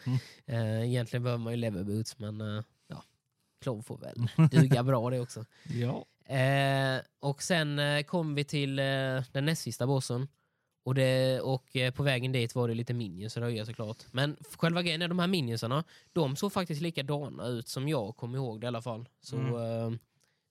eh, 0.45 0.81
egentligen 0.89 1.23
behöver 1.23 1.43
man 1.43 1.53
ju 1.53 1.57
lever 1.57 1.83
boots 1.83 2.19
men 2.19 2.41
eh, 2.41 2.63
ja, 2.87 3.03
klov 3.61 3.81
får 3.81 3.97
väl 3.97 4.27
duga 4.51 4.83
bra 4.83 5.09
det 5.09 5.19
också. 5.19 5.45
Ja. 5.63 6.05
Eh, 6.35 7.01
och 7.19 7.43
sen 7.43 7.79
eh, 7.79 8.03
kom 8.03 8.35
vi 8.35 8.43
till 8.43 8.79
eh, 8.79 8.85
den 9.31 9.45
näst 9.45 9.61
sista 9.61 9.87
bossen. 9.87 10.27
Och, 10.83 10.95
det, 10.95 11.41
och 11.41 11.75
eh, 11.75 11.91
på 11.93 12.03
vägen 12.03 12.31
dit 12.31 12.55
var 12.55 12.67
det 12.67 12.73
lite 12.73 12.93
minions 12.93 13.37
att 13.37 13.43
röja 13.43 13.65
såklart. 13.65 13.97
Men 14.11 14.37
själva 14.57 14.81
grejen 14.81 15.01
är 15.01 15.07
de 15.07 15.19
här 15.19 15.27
minionsarna, 15.27 15.83
de 16.13 16.35
såg 16.35 16.53
faktiskt 16.53 16.81
likadana 16.81 17.47
ut 17.47 17.67
som 17.67 17.87
jag 17.87 18.15
kom 18.17 18.35
ihåg 18.35 18.61
det 18.61 18.65
i 18.65 18.67
alla 18.67 18.81
fall. 18.81 19.09
Så, 19.21 19.37
Mm. 19.37 19.99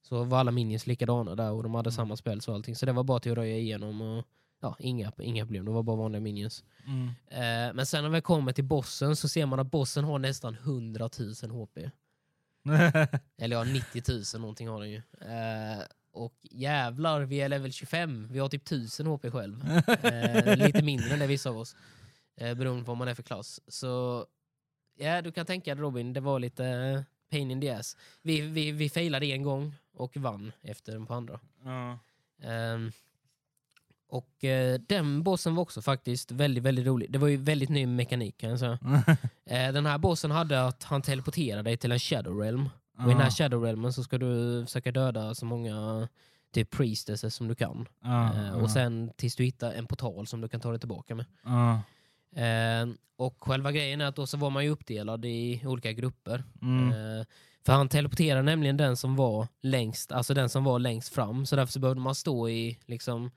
så 0.02 0.25
var 0.25 0.38
alla 0.38 0.50
minions 0.50 0.87
likadana 0.87 1.34
där 1.34 1.50
och 1.52 1.62
de 1.62 1.75
hade 1.75 1.92
samma 1.92 2.16
spel 2.16 2.40
och 2.49 2.54
allting. 2.54 2.76
Så 2.76 2.87
det 2.87 2.92
var 2.92 3.02
bara 3.04 3.20
till 3.20 3.32
att 3.32 3.38
röja 3.38 3.56
igenom 3.58 4.00
och 4.02 4.25
ja, 4.64 4.76
inga, 4.78 5.12
inga 5.18 5.44
problem. 5.44 5.64
Det 5.64 5.71
var 5.71 5.83
bara 5.83 5.97
vanliga 5.97 6.21
minions. 6.21 6.64
Mm. 6.87 7.09
Eh, 7.09 7.75
men 7.75 7.87
sen 7.87 8.04
när 8.04 8.11
vi 8.11 8.21
kommer 8.21 8.52
till 8.52 8.64
bossen 8.64 9.16
så 9.16 9.28
ser 9.28 9.47
man 9.47 9.61
att 9.61 9.71
bossen 9.71 10.04
har 10.04 10.18
nästan 10.18 10.54
100 10.54 11.11
000 11.18 11.50
HP. 11.50 11.78
Eller 13.38 13.56
ja, 13.56 13.64
90 13.64 14.02
000 14.35 14.40
någonting 14.40 14.68
har 14.68 14.80
den 14.80 14.90
ju. 14.90 15.02
Eh, 15.21 15.83
och 16.12 16.35
jävlar, 16.42 17.21
vi 17.21 17.40
är 17.40 17.49
level 17.49 17.73
25. 17.73 18.28
Vi 18.30 18.38
har 18.38 18.49
typ 18.49 18.62
1000 18.62 19.06
HP 19.06 19.30
själv. 19.33 19.64
Eh, 20.02 20.56
lite 20.56 20.83
mindre 20.83 21.12
än 21.12 21.18
det 21.18 21.26
vissa 21.26 21.50
av 21.50 21.59
oss. 21.59 21.76
Eh, 22.37 22.54
beroende 22.54 22.85
på 22.85 22.90
vad 22.90 22.99
man 22.99 23.09
är 23.09 23.14
för 23.14 23.23
klass. 23.23 23.61
Så 23.68 24.26
ja, 24.97 25.23
du 25.23 25.33
kan 25.33 25.47
tänka 25.47 25.75
dig 25.75 25.83
Robin, 25.83 26.12
det 26.12 26.21
var 26.21 26.38
lite 26.38 26.66
eh, 26.66 27.02
pain 27.30 27.50
in 27.50 27.60
the 27.60 27.71
ass. 27.71 27.97
Vi, 28.23 28.41
vi, 28.41 28.73
vi 28.73 28.89
failade 28.89 29.26
en 29.26 29.43
gång 29.43 29.75
och 29.95 30.17
vann 30.17 30.52
efter 30.62 30.93
den 30.93 31.06
på 31.06 31.15
andra. 31.15 31.41
ja. 31.65 31.99
Och 34.15 34.45
eh, 34.45 34.81
den 34.89 35.23
bossen 35.23 35.55
var 35.55 35.63
också 35.63 35.83
faktiskt 35.83 36.31
väldigt, 36.31 36.65
väldigt 36.65 36.87
rolig. 36.87 37.13
Det 37.13 37.19
var 37.19 37.29
ju 37.29 37.37
väldigt 37.37 37.69
ny 37.69 37.87
mekanik 37.87 38.39
kan 38.39 38.50
jag 38.50 38.59
säga. 38.59 38.79
Eh, 39.47 39.73
den 39.73 39.87
här 39.87 39.99
bossen 39.99 40.31
hade 40.31 40.67
att 40.67 40.85
han 40.85 41.03
teleporterar 41.03 41.63
dig 41.63 41.77
till 41.77 41.93
en 41.93 41.99
shadow 41.99 42.41
realm. 42.41 42.69
Och 42.99 43.05
i 43.05 43.09
den 43.09 43.21
här 43.21 43.31
shadow 43.31 43.63
realmen 43.63 43.93
så 43.93 44.03
ska 44.05 44.19
du 44.19 44.63
försöka 44.67 44.93
döda 44.93 45.35
så 45.35 45.47
många 45.47 46.09
typ 46.53 46.71
priestesses 46.71 47.35
som 47.35 47.49
du 47.49 47.55
kan. 47.55 47.89
Eh, 48.05 48.50
och 48.63 48.71
sen 48.71 49.11
tills 49.17 49.37
du 49.37 49.45
hittar 49.45 49.73
en 49.73 49.87
portal 49.87 50.27
som 50.27 50.41
du 50.41 50.49
kan 50.49 50.61
ta 50.61 50.71
dig 50.71 50.81
tillbaka 50.81 51.15
med. 51.15 51.27
Eh, 52.37 52.95
och 53.17 53.37
själva 53.41 53.73
grejen 53.73 54.00
är 54.00 54.07
att 54.07 54.17
då 54.17 54.27
så 54.27 54.37
var 54.37 54.50
man 54.50 54.65
ju 54.65 54.71
uppdelad 54.71 55.25
i 55.25 55.63
olika 55.65 55.93
grupper. 55.93 56.45
Mm. 56.63 56.89
Eh, 56.89 57.27
för 57.67 57.73
han 57.73 57.89
teleporterade 57.89 58.43
nämligen 58.43 58.77
den 58.77 58.97
som 58.97 59.17
var 59.17 59.49
längst, 59.63 60.13
alltså 60.13 60.35
den 60.35 60.49
som 60.49 60.65
var 60.65 60.79
längst 60.79 61.15
fram. 61.15 61.47
Så 61.47 61.57
därför 61.57 61.73
så 61.73 61.81
behövde 61.81 62.03
man 62.03 62.15
stå 62.15 62.49
i, 62.49 62.79
liksom, 62.87 63.31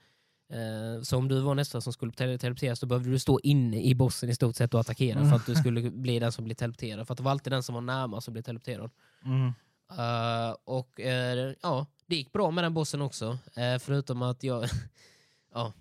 så 1.04 1.18
om 1.18 1.28
du 1.28 1.40
var 1.40 1.56
nästa 1.56 1.82
som 1.82 1.94
skulle 1.94 2.12
tele- 2.12 2.38
teleporteras, 2.38 2.80
då 2.80 2.88
behövde 2.88 3.10
du 3.10 3.20
stå 3.20 3.40
inne 3.44 3.82
i 3.84 3.96
bossen 3.96 4.30
i 4.30 4.36
stort 4.36 4.56
sett 4.56 4.74
och 4.74 4.80
attackera 4.80 5.30
för 5.30 5.36
att 5.36 5.46
du 5.46 5.56
skulle 5.56 5.92
bli 5.92 6.20
den 6.20 6.32
som 6.32 6.46
blev 6.46 6.56
teleporterad. 6.56 7.08
För 7.08 7.14
att 7.14 7.18
det 7.18 7.24
var 7.24 7.32
alltid 7.32 7.54
den 7.54 7.64
som 7.64 7.76
var 7.76 7.82
närmast 7.82 8.26
som 8.26 8.34
blev 8.34 8.44
teleporterad. 8.44 8.90
Mm. 9.26 9.48
Eh, 9.92 10.56
och 10.64 11.00
eh, 11.00 11.54
ja, 11.62 11.86
det 12.06 12.16
gick 12.16 12.32
bra 12.34 12.52
med 12.52 12.64
den 12.64 12.74
bossen 12.74 13.02
också. 13.02 13.38
Eh, 13.56 13.80
förutom 13.80 14.22
att 14.22 14.44
jag... 14.44 14.66
ja, 15.54 15.74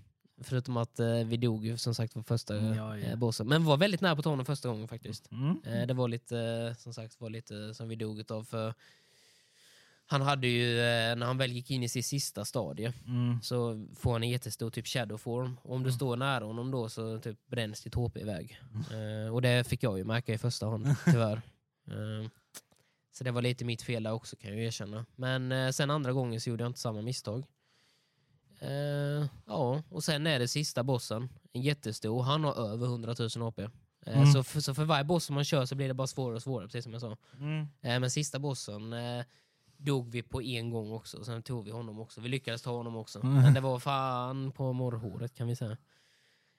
förutom 0.42 0.76
att 0.76 1.00
eh, 1.00 1.07
vi 1.24 1.37
dog 1.37 1.66
ju 1.66 1.76
som 1.76 1.94
sagt 1.94 2.14
på 2.14 2.22
första 2.22 2.57
Ja, 2.57 2.74
ja. 2.74 2.96
eh, 2.98 3.16
bossen. 3.16 3.48
Men 3.48 3.64
var 3.64 3.76
väldigt 3.76 4.00
nära 4.00 4.14
på 4.14 4.18
att 4.18 4.24
ta 4.24 4.31
honom 4.31 4.46
första 4.46 4.68
gången 4.68 4.88
faktiskt. 4.88 5.31
Mm. 5.33 5.62
Eh, 5.64 5.87
det 5.87 5.94
var 5.94 6.09
lite, 6.09 6.38
eh, 6.38 6.76
som 6.76 6.94
sagt, 6.94 7.20
var 7.20 7.31
lite 7.31 7.74
som 7.74 7.88
vi 7.88 7.96
dog 7.96 8.33
av 8.33 8.44
för 8.44 8.74
han 10.09 10.23
hade 10.23 10.47
ju, 10.47 10.79
eh, 10.79 11.16
när 11.16 11.27
han 11.27 11.38
väl 11.38 11.53
gick 11.53 11.71
in 11.71 11.83
i 11.83 11.88
sitt 11.88 12.07
sista 12.07 12.45
stadie 12.45 12.92
Mm. 13.07 13.42
så 13.42 13.87
får 13.97 14.12
han 14.12 14.23
en 14.23 14.29
jättestor 14.31 14.71
typ 14.71 14.87
shadow 14.87 15.19
form. 15.19 15.57
Och 15.62 15.75
om 15.75 15.83
du 15.83 15.92
står 15.92 16.16
nära 16.16 16.45
honom 16.45 16.71
då 16.71 16.88
så 16.88 17.19
typ 17.19 17.47
bränns 17.47 17.81
ditt 17.83 17.95
HP 17.95 18.16
iväg. 18.21 18.61
Eh, 18.92 19.35
och 19.35 19.42
det 19.42 19.64
fick 19.69 19.83
jag 19.83 19.99
ju 19.99 20.05
märka 20.05 20.35
i 20.35 20.38
första 20.38 20.66
hand, 20.66 20.87
tyvärr. 21.05 21.42
Eh, 21.88 22.29
så 23.12 23.25
det 23.25 23.31
var 23.31 23.42
lite 23.42 23.64
mitt 23.64 23.83
fel 23.83 24.03
där 24.03 24.12
också 24.12 24.37
kan 24.37 24.51
jag 24.51 24.61
erkänna. 24.61 25.07
Men 25.16 25.53
eh, 25.53 25.71
sen 25.71 25.90
andra 25.90 26.12
gången 26.12 26.40
så 26.40 26.51
gjorde 26.51 26.64
jag 26.64 26.69
inte 26.71 26.81
samma 26.81 27.03
misstag. 27.03 27.45
Ja, 29.47 29.83
och 29.90 30.05
sen 30.05 30.27
är 30.27 30.38
det 30.38 30.49
sista 30.49 30.83
bossen. 30.83 31.29
En 31.53 31.62
jättestor. 31.62 32.23
Han 32.23 32.45
har 32.45 32.55
över 32.55 32.87
100 32.87 33.14
000 33.37 33.49
HP. 33.51 33.59
Mm. 34.07 34.27
så, 34.33 34.42
för, 34.42 34.61
så 34.61 34.75
för 34.75 34.85
varje 34.85 35.05
boss 35.05 35.25
som 35.25 35.35
man 35.35 35.45
kör 35.45 35.64
så 35.66 35.75
blir 35.75 35.88
det 35.88 35.95
bara 35.95 36.07
svårare 36.07 36.37
och 36.37 36.42
svårare, 36.42 36.66
precis 36.69 36.85
som 36.85 36.92
jag 36.92 37.03
sa. 37.03 37.16
Mm. 37.40 37.66
Men 37.81 38.11
sista 38.11 38.38
bossen 38.38 38.95
dog 39.79 40.11
vi 40.11 40.23
på 40.23 40.43
en 40.43 40.71
gång 40.71 40.93
också. 40.93 41.25
Sen 41.25 41.43
tog 41.43 41.65
vi 41.65 41.71
honom 41.71 42.01
också. 42.01 42.21
Vi 42.21 42.29
lyckades 42.29 42.62
ta 42.62 42.71
honom 42.71 42.97
också. 42.97 43.21
Mm. 43.23 43.43
Men 43.43 43.55
det 43.55 43.61
var 43.61 43.79
fan 43.79 44.53
på 44.53 44.73
morrhåret 44.73 45.35
kan 45.35 45.47
vi 45.49 45.57
säga. 45.57 45.77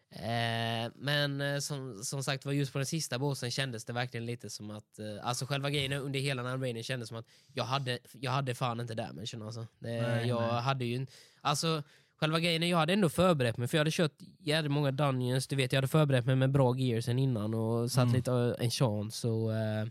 Eh, 0.10 0.92
men 0.96 1.42
eh, 1.42 1.60
som, 1.60 2.04
som 2.04 2.24
sagt 2.24 2.46
var 2.46 2.54
just 2.54 2.72
på 2.74 2.78
den 2.80 2.86
sista 2.86 3.20
bossen 3.20 3.52
kändes 3.52 3.86
det 3.86 3.94
verkligen 3.94 4.26
lite 4.26 4.50
som 4.50 4.72
att, 4.72 5.00
eh, 5.00 5.06
alltså 5.28 5.46
själva 5.46 5.70
grejen 5.70 5.94
under 5.94 6.20
hela 6.20 6.44
raiden 6.58 6.84
kändes 6.84 7.10
som 7.10 7.18
att 7.18 7.26
jag 7.54 7.64
hade, 7.64 8.00
jag 8.14 8.32
hade 8.32 8.56
fan 8.56 8.80
inte 8.80 8.94
damagen 8.96 9.42
alltså. 9.42 9.68
Det, 9.80 10.02
Nej, 10.02 10.28
jag 10.28 10.42
nej. 10.42 10.62
hade 10.62 10.86
ju 10.86 11.08
alltså 11.42 11.84
själva 12.20 12.40
grejen 12.40 12.64
är 12.64 12.68
jag 12.68 12.78
hade 12.78 12.94
ändå 12.94 13.10
förberett 13.10 13.58
mig 13.58 13.68
för 13.68 13.78
jag 13.78 13.80
hade 13.80 13.92
kört 13.92 14.16
jävligt 14.40 14.72
många 14.72 14.92
dungeons, 14.92 15.48
du 15.48 15.56
vet 15.56 15.72
jag 15.72 15.78
hade 15.78 15.88
förberett 15.88 16.26
mig 16.26 16.36
med 16.36 16.52
bra 16.52 16.78
gear 16.78 17.02
sen 17.02 17.20
innan 17.20 17.54
och 17.54 17.92
satt 17.92 18.04
Mm. 18.04 18.16
lite 18.16 18.32
uh, 18.32 18.56
en 18.60 18.72
chance 18.72 19.28
och 19.28 19.56
eh, 19.56 19.88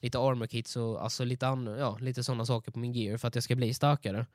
lite 0.00 0.18
armor 0.18 0.46
kits 0.46 0.76
och 0.76 1.02
alltså 1.04 1.24
lite, 1.24 1.48
an- 1.48 1.76
ja, 1.78 1.98
lite 2.00 2.24
sådana 2.24 2.46
saker 2.46 2.72
på 2.72 2.78
min 2.78 2.92
gear 2.92 3.16
för 3.18 3.28
att 3.28 3.34
jag 3.34 3.44
ska 3.44 3.56
bli 3.56 3.74
starkare. 3.74 4.26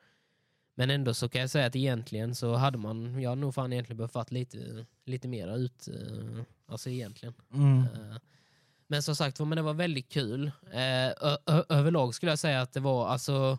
Men 0.74 0.90
ändå 0.90 1.14
så 1.14 1.28
kan 1.28 1.40
jag 1.40 1.50
säga 1.50 1.66
att 1.66 1.76
egentligen 1.76 2.34
så 2.34 2.54
hade 2.54 2.78
man, 2.78 3.20
jag 3.22 3.30
hade 3.30 3.40
nog 3.40 3.54
fan 3.54 3.72
egentligen 3.72 3.96
behövt 3.96 4.30
lite, 4.30 4.86
lite 5.04 5.28
mera 5.28 5.54
ut, 5.54 5.88
eh, 5.88 6.42
alltså 6.66 6.90
egentligen. 6.90 7.34
Mm. 7.54 7.78
Eh, 7.80 8.16
Men 8.86 9.02
som 9.02 9.16
sagt 9.16 9.40
men 9.40 9.50
det 9.50 9.62
var 9.62 9.74
väldigt 9.74 10.08
kul. 10.08 10.46
Eh, 10.72 11.12
överlag 11.68 12.14
skulle 12.14 12.32
jag 12.32 12.38
säga 12.38 12.60
att 12.62 12.72
det 12.72 12.80
var 12.80 13.08
alltså, 13.08 13.58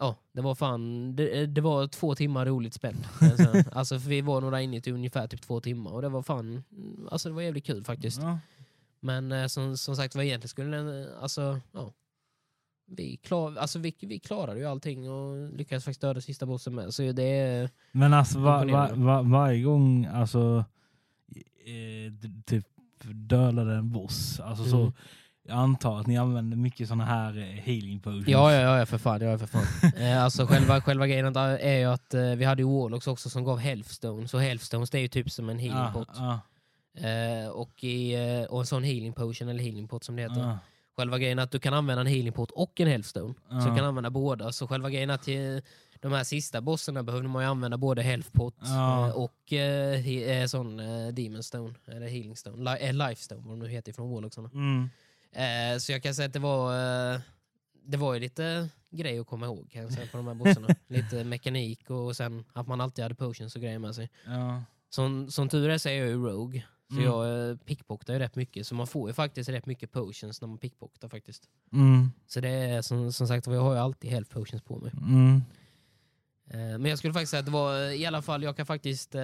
ja, 0.00 0.16
det 0.32 0.40
var 0.40 0.54
fan, 0.54 1.16
det, 1.16 1.46
det 1.46 1.60
var 1.60 1.86
två 1.88 2.14
timmar 2.14 2.46
roligt 2.46 2.74
spänd. 2.74 3.04
Alltså, 3.20 3.70
alltså 3.72 3.98
för 4.00 4.08
vi 4.08 4.20
var 4.20 4.40
nog 4.40 4.52
där 4.52 4.58
inne 4.58 4.76
i 4.84 4.90
ungefär 4.92 5.26
typ 5.26 5.42
två 5.42 5.60
timmar 5.60 5.90
och 5.92 6.02
det 6.02 6.08
var 6.08 6.22
fan, 6.22 6.64
alltså 7.10 7.28
det 7.28 7.34
var 7.34 7.42
jävligt 7.42 7.66
kul 7.66 7.84
faktiskt. 7.84 8.20
Ja. 8.22 8.38
Men 9.02 9.32
eh, 9.32 9.46
som, 9.46 9.76
som 9.76 9.96
sagt 9.96 10.14
var 10.14 10.22
egentligen 10.22 10.48
skulle 10.48 10.76
den, 10.76 11.02
eh, 11.02 11.08
alltså, 11.22 11.60
ja. 11.72 11.92
vi, 12.86 13.16
klar, 13.16 13.56
alltså 13.56 13.78
vi, 13.78 13.94
vi 14.00 14.18
klarade 14.18 14.60
ju 14.60 14.66
allting 14.66 15.10
och 15.10 15.52
lyckades 15.52 15.84
faktiskt 15.84 16.00
döda 16.00 16.20
sista 16.20 16.46
bossen 16.46 16.74
med. 16.74 16.94
Så 16.94 17.12
det 17.12 17.22
är... 17.22 17.70
Men 17.92 18.14
alltså 18.14 18.38
va, 18.38 18.50
va, 18.56 18.62
Imponerande. 18.62 19.04
va, 19.04 19.22
varje 19.22 19.62
gång 19.62 20.06
alltså 20.06 20.64
eh, 21.64 22.12
typ 22.46 22.66
dödade 23.12 23.74
en 23.74 23.92
boss, 23.92 24.40
alltså 24.40 24.64
så 24.64 24.80
Mm. 24.80 24.92
jag 25.48 25.56
antar 25.56 26.00
att 26.00 26.06
ni 26.06 26.16
använder 26.18 26.56
mycket 26.56 26.88
såna 26.88 27.04
här 27.04 27.38
eh, 27.38 27.44
healing 27.44 28.00
potions. 28.00 28.28
Ja, 28.28 28.52
ja, 28.52 28.78
ja, 28.78 28.86
för 28.86 28.98
fan. 28.98 29.20
Ja, 29.20 29.38
för 29.38 29.46
fan. 29.46 29.92
eh, 29.96 30.24
alltså 30.24 30.46
själva, 30.46 30.80
själva 30.80 31.06
grejen 31.06 31.36
är 31.36 31.78
ju 31.78 31.84
att 31.84 32.14
eh, 32.14 32.22
vi 32.22 32.44
hade 32.44 32.62
ju 32.62 32.68
Warlocks 32.68 33.06
också 33.06 33.30
som 33.30 33.44
gav 33.44 33.58
Healthstones. 33.58 34.34
Och 34.34 34.40
Healthstones 34.40 34.90
det 34.90 34.98
är 34.98 35.02
ju 35.02 35.08
typ 35.08 35.30
som 35.30 35.48
en 35.48 35.58
healing 35.58 35.78
ja, 35.78 35.90
pot. 35.92 36.08
ja, 36.16 36.40
Eh, 36.94 37.48
och, 37.48 37.84
i, 37.84 38.14
eh, 38.14 38.44
och 38.44 38.60
en 38.60 38.66
sån 38.66 38.82
healing 38.84 39.12
potion, 39.12 39.48
eller 39.48 39.62
healing 39.62 39.88
pot 39.88 40.04
som 40.04 40.16
det 40.16 40.22
heter. 40.22 40.40
ja, 40.40 40.58
Själva 40.96 41.18
grejen 41.18 41.38
är 41.38 41.42
att 41.42 41.50
du 41.50 41.58
kan 41.58 41.74
använda 41.74 42.00
en 42.00 42.06
healing 42.06 42.32
pot 42.32 42.50
och 42.50 42.80
en 42.80 42.88
healthstone. 42.88 43.34
Så 43.34 43.40
Ja. 43.50 43.56
du 43.70 43.76
kan 43.76 43.84
använda 43.84 44.10
båda. 44.10 44.52
Så 44.52 44.66
själva 44.68 44.90
grejen 44.90 45.10
är 45.10 45.14
att 45.14 45.22
till 45.22 45.62
de 46.00 46.12
här 46.12 46.24
sista 46.24 46.60
bossarna 46.60 47.02
behövde 47.02 47.28
man 47.28 47.42
ju 47.42 47.48
använda 47.48 47.76
både 47.76 48.02
health 48.02 48.30
pot 48.32 48.54
Ja. 48.60 49.08
eh, 49.08 49.14
och 49.14 49.52
eh, 49.52 50.08
eh, 50.08 50.46
sån 50.46 50.80
eh, 50.80 51.08
demon 51.08 51.42
stone, 51.42 51.74
eller 51.86 52.08
healing 52.08 52.36
stone, 52.36 52.70
Li- 52.70 52.86
eh, 52.86 52.92
life 52.94 53.22
stone 53.22 53.40
vad 53.40 53.52
de 53.52 53.58
nu 53.58 53.68
heter 53.68 53.90
ifrån 53.92 54.10
Warlocksarna. 54.10 54.50
Mm. 54.54 54.90
Eh, 55.32 55.78
så 55.78 55.92
jag 55.92 56.02
kan 56.02 56.14
säga 56.14 56.26
att 56.26 56.32
det 56.32 56.38
var, 56.38 56.72
eh, 57.14 57.20
det 57.84 57.96
var 57.96 58.14
ju 58.14 58.20
lite 58.20 58.68
grej 58.90 59.18
att 59.18 59.26
komma 59.26 59.46
ihåg 59.46 59.70
kan 59.70 59.82
jag 59.82 59.92
säga, 59.92 60.06
på 60.06 60.16
de 60.16 60.26
här 60.26 60.34
bossarna. 60.34 60.68
lite 60.88 61.24
mekanik 61.24 61.90
och 61.90 62.16
sen 62.16 62.44
att 62.52 62.66
man 62.68 62.80
alltid 62.80 63.02
hade 63.02 63.14
potions 63.14 63.54
och 63.56 63.62
grejer 63.62 63.78
med 63.78 63.94
sig. 63.94 64.10
Ja. 64.26 64.62
Som, 64.90 65.30
som 65.30 65.48
tur 65.48 65.68
är 65.68 65.78
så 65.78 65.88
är 65.88 65.92
jag 65.92 66.06
ju 66.08 66.26
rogue. 66.26 66.62
Så 66.92 66.98
Mm. 66.98 67.04
jag 67.10 67.50
eh, 67.50 67.56
pickpoctar 67.56 68.12
ju 68.12 68.18
rätt 68.18 68.36
mycket. 68.36 68.66
Så 68.66 68.74
man 68.74 68.86
får 68.86 69.08
ju 69.08 69.14
faktiskt 69.14 69.48
rätt 69.50 69.66
mycket 69.66 69.92
potions 69.92 70.40
när 70.40 70.48
man 70.48 70.58
pickpoctar 70.58 71.08
faktiskt. 71.08 71.48
Mm. 71.72 72.10
Så 72.26 72.40
det 72.40 72.48
är 72.48 72.82
som, 72.82 73.12
som 73.12 73.28
sagt, 73.28 73.46
jag 73.46 73.60
har 73.62 73.72
ju 73.72 73.78
alltid 73.78 74.10
health 74.10 74.30
potions 74.30 74.62
på 74.62 74.78
mig. 74.78 74.92
Mm. 75.02 75.42
Eh, 76.50 76.58
men 76.78 76.84
jag 76.84 76.98
skulle 76.98 77.12
faktiskt 77.12 77.30
säga 77.30 77.40
att 77.40 77.46
det 77.46 77.52
var 77.52 77.74
eh, 77.86 77.92
i 77.92 78.06
alla 78.06 78.22
fall, 78.22 78.42
jag 78.42 78.56
kan 78.56 78.66
faktiskt 78.66 79.14
eh, 79.14 79.22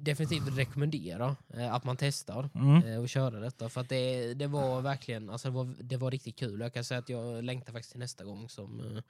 definitivt 0.00 0.58
rekommendera 0.58 1.36
eh, 1.54 1.74
att 1.74 1.84
man 1.84 1.96
testar 1.96 2.50
Mm. 2.54 2.84
eh, 2.88 3.00
och 3.00 3.08
köra 3.08 3.40
detta. 3.40 3.68
För 3.68 3.80
att 3.80 3.88
det, 3.88 4.34
det 4.34 4.46
var 4.46 4.80
verkligen, 4.80 5.30
alltså 5.30 5.48
det 5.48 5.54
var, 5.54 5.74
det 5.80 5.96
var 5.96 6.10
riktigt 6.10 6.36
kul. 6.38 6.60
Jag 6.60 6.74
kan 6.74 6.84
säga 6.84 6.98
att 6.98 7.08
jag 7.08 7.44
längtar 7.44 7.72
faktiskt 7.72 7.90
till 7.90 8.00
nästa 8.00 8.24
gång 8.24 8.48
som, 8.48 9.00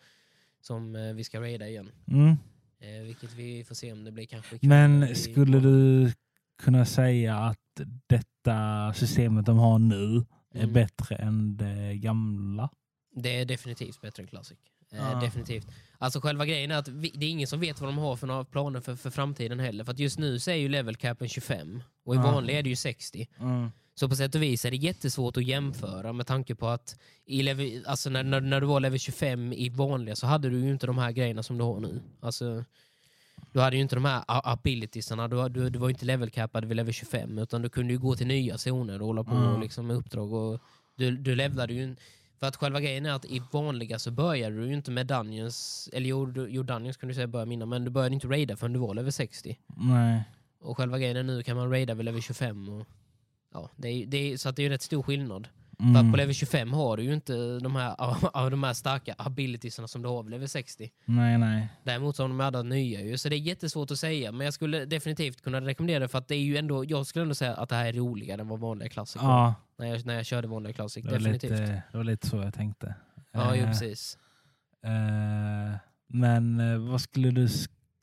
som 0.60 1.12
vi 1.16 1.24
ska 1.24 1.40
raida 1.40 1.68
igen. 1.68 1.90
Mm. 2.06 2.36
Vilket 3.04 3.32
vi 3.34 3.64
får 3.64 3.74
se 3.74 3.92
om 3.92 4.04
det 4.04 4.12
blir 4.12 4.26
kanske 4.26 4.56
ikväll 4.56 4.68
Men 4.68 5.16
skulle 5.16 5.60
du 5.60 6.12
kunna 6.60 6.84
säga 6.84 7.36
att 7.36 7.58
detta 8.06 8.92
systemet 8.94 9.46
de 9.46 9.58
har 9.58 9.78
nu 9.78 10.24
är 10.54 10.60
Mm. 10.62 10.72
bättre 10.72 11.16
än 11.16 11.56
det 11.56 11.94
gamla? 11.96 12.70
Det 13.16 13.40
är 13.40 13.44
definitivt 13.44 14.00
bättre 14.00 14.22
än 14.22 14.26
Classic. 14.28 14.58
Eh, 14.92 14.98
Ja. 15.12 15.20
Definitivt. 15.20 15.66
Alltså 15.98 16.20
själva 16.20 16.46
grejen 16.46 16.70
är 16.70 16.76
att 16.78 16.88
vi, 16.88 17.12
det 17.14 17.26
är 17.26 17.30
ingen 17.30 17.46
som 17.46 17.60
vet 17.60 17.80
vad 17.80 17.88
de 17.88 17.98
har 17.98 18.16
för 18.16 18.26
några 18.26 18.44
planer 18.44 18.80
för, 18.80 18.96
för 18.96 19.10
framtiden 19.10 19.60
heller. 19.60 19.84
För 19.84 19.94
just 19.94 20.18
nu 20.18 20.38
så 20.38 20.50
är 20.50 20.54
ju 20.54 20.68
level 20.68 20.96
capen 20.96 21.28
25 21.28 21.82
och 22.04 22.14
i 22.14 22.18
Ja. 22.18 22.22
vanlig 22.22 22.54
är 22.58 22.62
det 22.62 22.68
ju 22.68 22.76
60. 22.76 23.28
Så 23.94 24.08
på 24.08 24.16
sätt 24.16 24.34
och 24.34 24.42
vis 24.42 24.64
är 24.64 24.70
det 24.70 24.76
jättesvårt 24.76 25.36
att 25.36 25.44
jämföra 25.44 26.12
med 26.12 26.26
tanke 26.26 26.54
på 26.54 26.68
att 26.68 26.96
i 27.24 27.42
level, 27.42 27.84
alltså 27.86 28.10
när, 28.10 28.22
när, 28.22 28.40
när 28.40 28.60
du 28.60 28.66
var 28.66 28.80
level 28.80 28.98
25 28.98 29.52
i 29.52 29.68
vanliga 29.68 30.16
så 30.16 30.26
hade 30.26 30.50
du 30.50 30.58
ju 30.60 30.70
inte 30.72 30.86
de 30.86 30.98
här 30.98 31.12
grejerna 31.12 31.42
som 31.42 31.58
du 31.58 31.64
har 31.64 31.80
nu. 31.80 32.00
Alltså, 32.20 32.64
du 33.52 33.60
hade 33.60 33.76
ju 33.76 33.82
inte 33.82 33.94
de 33.96 34.04
här 34.04 34.22
abilitiesarna, 34.26 35.28
du, 35.28 35.48
du, 35.48 35.70
du 35.70 35.78
var 35.78 35.90
inte 35.90 36.04
levelcappad 36.04 36.64
vid 36.64 36.76
level 36.76 36.92
25 36.94 37.38
utan 37.38 37.62
du 37.62 37.68
kunde 37.68 37.92
ju 37.92 37.98
gå 37.98 38.14
till 38.16 38.26
nya 38.26 38.58
zoner 38.58 39.00
och 39.00 39.06
hålla 39.06 39.24
på 39.24 39.34
Mm. 39.34 39.60
liksom, 39.60 39.86
med 39.86 39.96
uppdrag. 39.96 40.32
Och 40.32 40.60
du, 40.96 41.16
du 41.16 41.34
levlade 41.34 41.74
ju... 41.74 41.96
För 42.38 42.46
att 42.46 42.56
själva 42.56 42.80
grejen 42.80 43.06
är 43.06 43.12
att 43.12 43.24
i 43.24 43.42
vanliga 43.52 43.98
så 43.98 44.10
började 44.10 44.56
du 44.56 44.66
ju 44.66 44.74
inte 44.74 44.90
med 44.90 45.06
Dungeons, 45.06 45.88
eller 45.92 46.08
jo, 46.08 46.26
du- 46.26 46.48
jo 46.50 46.62
Dungeons 46.62 46.96
kunde 46.96 47.10
du 47.10 47.14
säga 47.14 47.26
börja 47.26 47.46
mina, 47.46 47.66
men 47.66 47.84
du 47.84 47.90
började 47.90 48.14
inte 48.14 48.26
raida 48.28 48.56
förrän 48.56 48.72
du 48.72 48.78
var 48.78 48.94
level 48.94 49.12
60. 49.12 49.58
Nej. 49.76 50.24
Och 50.60 50.76
själva 50.76 50.98
grejen 50.98 51.16
är 51.16 51.22
nu 51.22 51.42
kan 51.42 51.56
man 51.56 51.70
raida 51.70 51.94
vid 51.94 52.04
level 52.04 52.22
25. 52.22 52.68
Och, 52.68 52.86
ja, 53.54 53.70
det 53.76 53.88
är, 53.88 54.06
det 54.06 54.16
är, 54.32 54.36
så 54.36 54.48
att 54.48 54.56
det 54.56 54.62
är 54.62 54.64
ju 54.64 54.70
rätt 54.70 54.82
stor 54.82 55.02
skillnad. 55.02 55.48
För 55.80 55.86
att 55.90 55.96
Mm. 55.96 56.10
på 56.12 56.16
level 56.16 56.34
25 56.34 56.72
har 56.72 56.96
du 56.96 57.02
ju 57.02 57.14
inte 57.14 57.58
de 57.58 57.76
här, 57.76 57.94
av 58.36 58.50
de 58.50 58.62
här 58.62 58.72
starka 58.72 59.14
abilitiesarna 59.18 59.88
som 59.88 60.02
du 60.02 60.08
har 60.08 60.22
vid 60.22 60.30
level 60.30 60.48
60. 60.48 60.90
Nej, 61.04 61.38
nej. 61.38 61.68
Däremot 61.84 62.16
så 62.16 62.22
har 62.22 62.28
de 62.28 62.40
addat 62.40 62.66
nya 62.66 63.00
ju, 63.00 63.18
så 63.18 63.28
det 63.28 63.36
är 63.36 63.38
jättesvårt 63.38 63.90
att 63.90 63.98
säga. 63.98 64.32
Men 64.32 64.44
jag 64.44 64.54
skulle 64.54 64.84
definitivt 64.84 65.42
kunna 65.42 65.60
rekommendera 65.60 65.98
det 65.98 66.08
för 66.08 66.18
att 66.18 66.28
det 66.28 66.34
är 66.34 66.40
ju 66.42 66.56
ändå, 66.56 66.84
jag 66.84 67.06
skulle 67.06 67.22
ändå 67.22 67.34
säga 67.34 67.54
att 67.54 67.68
det 67.68 67.74
här 67.74 67.86
är 67.86 67.92
roligare 67.92 68.40
än 68.40 68.48
vad 68.48 68.60
vanliga 68.60 68.88
klassiker. 68.88 69.26
Ja, 69.26 69.54
när, 69.78 69.86
jag, 69.86 70.06
när 70.06 70.14
jag 70.14 70.26
körde 70.26 70.48
vanliga 70.48 70.72
klassik. 70.72 71.04
det 71.04 71.10
var, 71.10 71.18
Definitivt. 71.18 71.50
lite, 71.50 71.82
det 71.92 71.96
var 71.96 72.04
lite 72.04 72.26
så 72.28 72.36
jag 72.36 72.54
tänkte. 72.54 72.94
Ja, 73.32 73.54
jo, 73.56 73.62
Eh, 73.62 73.68
precis. 73.68 74.18
eh, 74.84 75.76
men 76.08 76.60
eh, 76.60 76.78
vad 76.78 77.00
skulle 77.00 77.30
du 77.30 77.48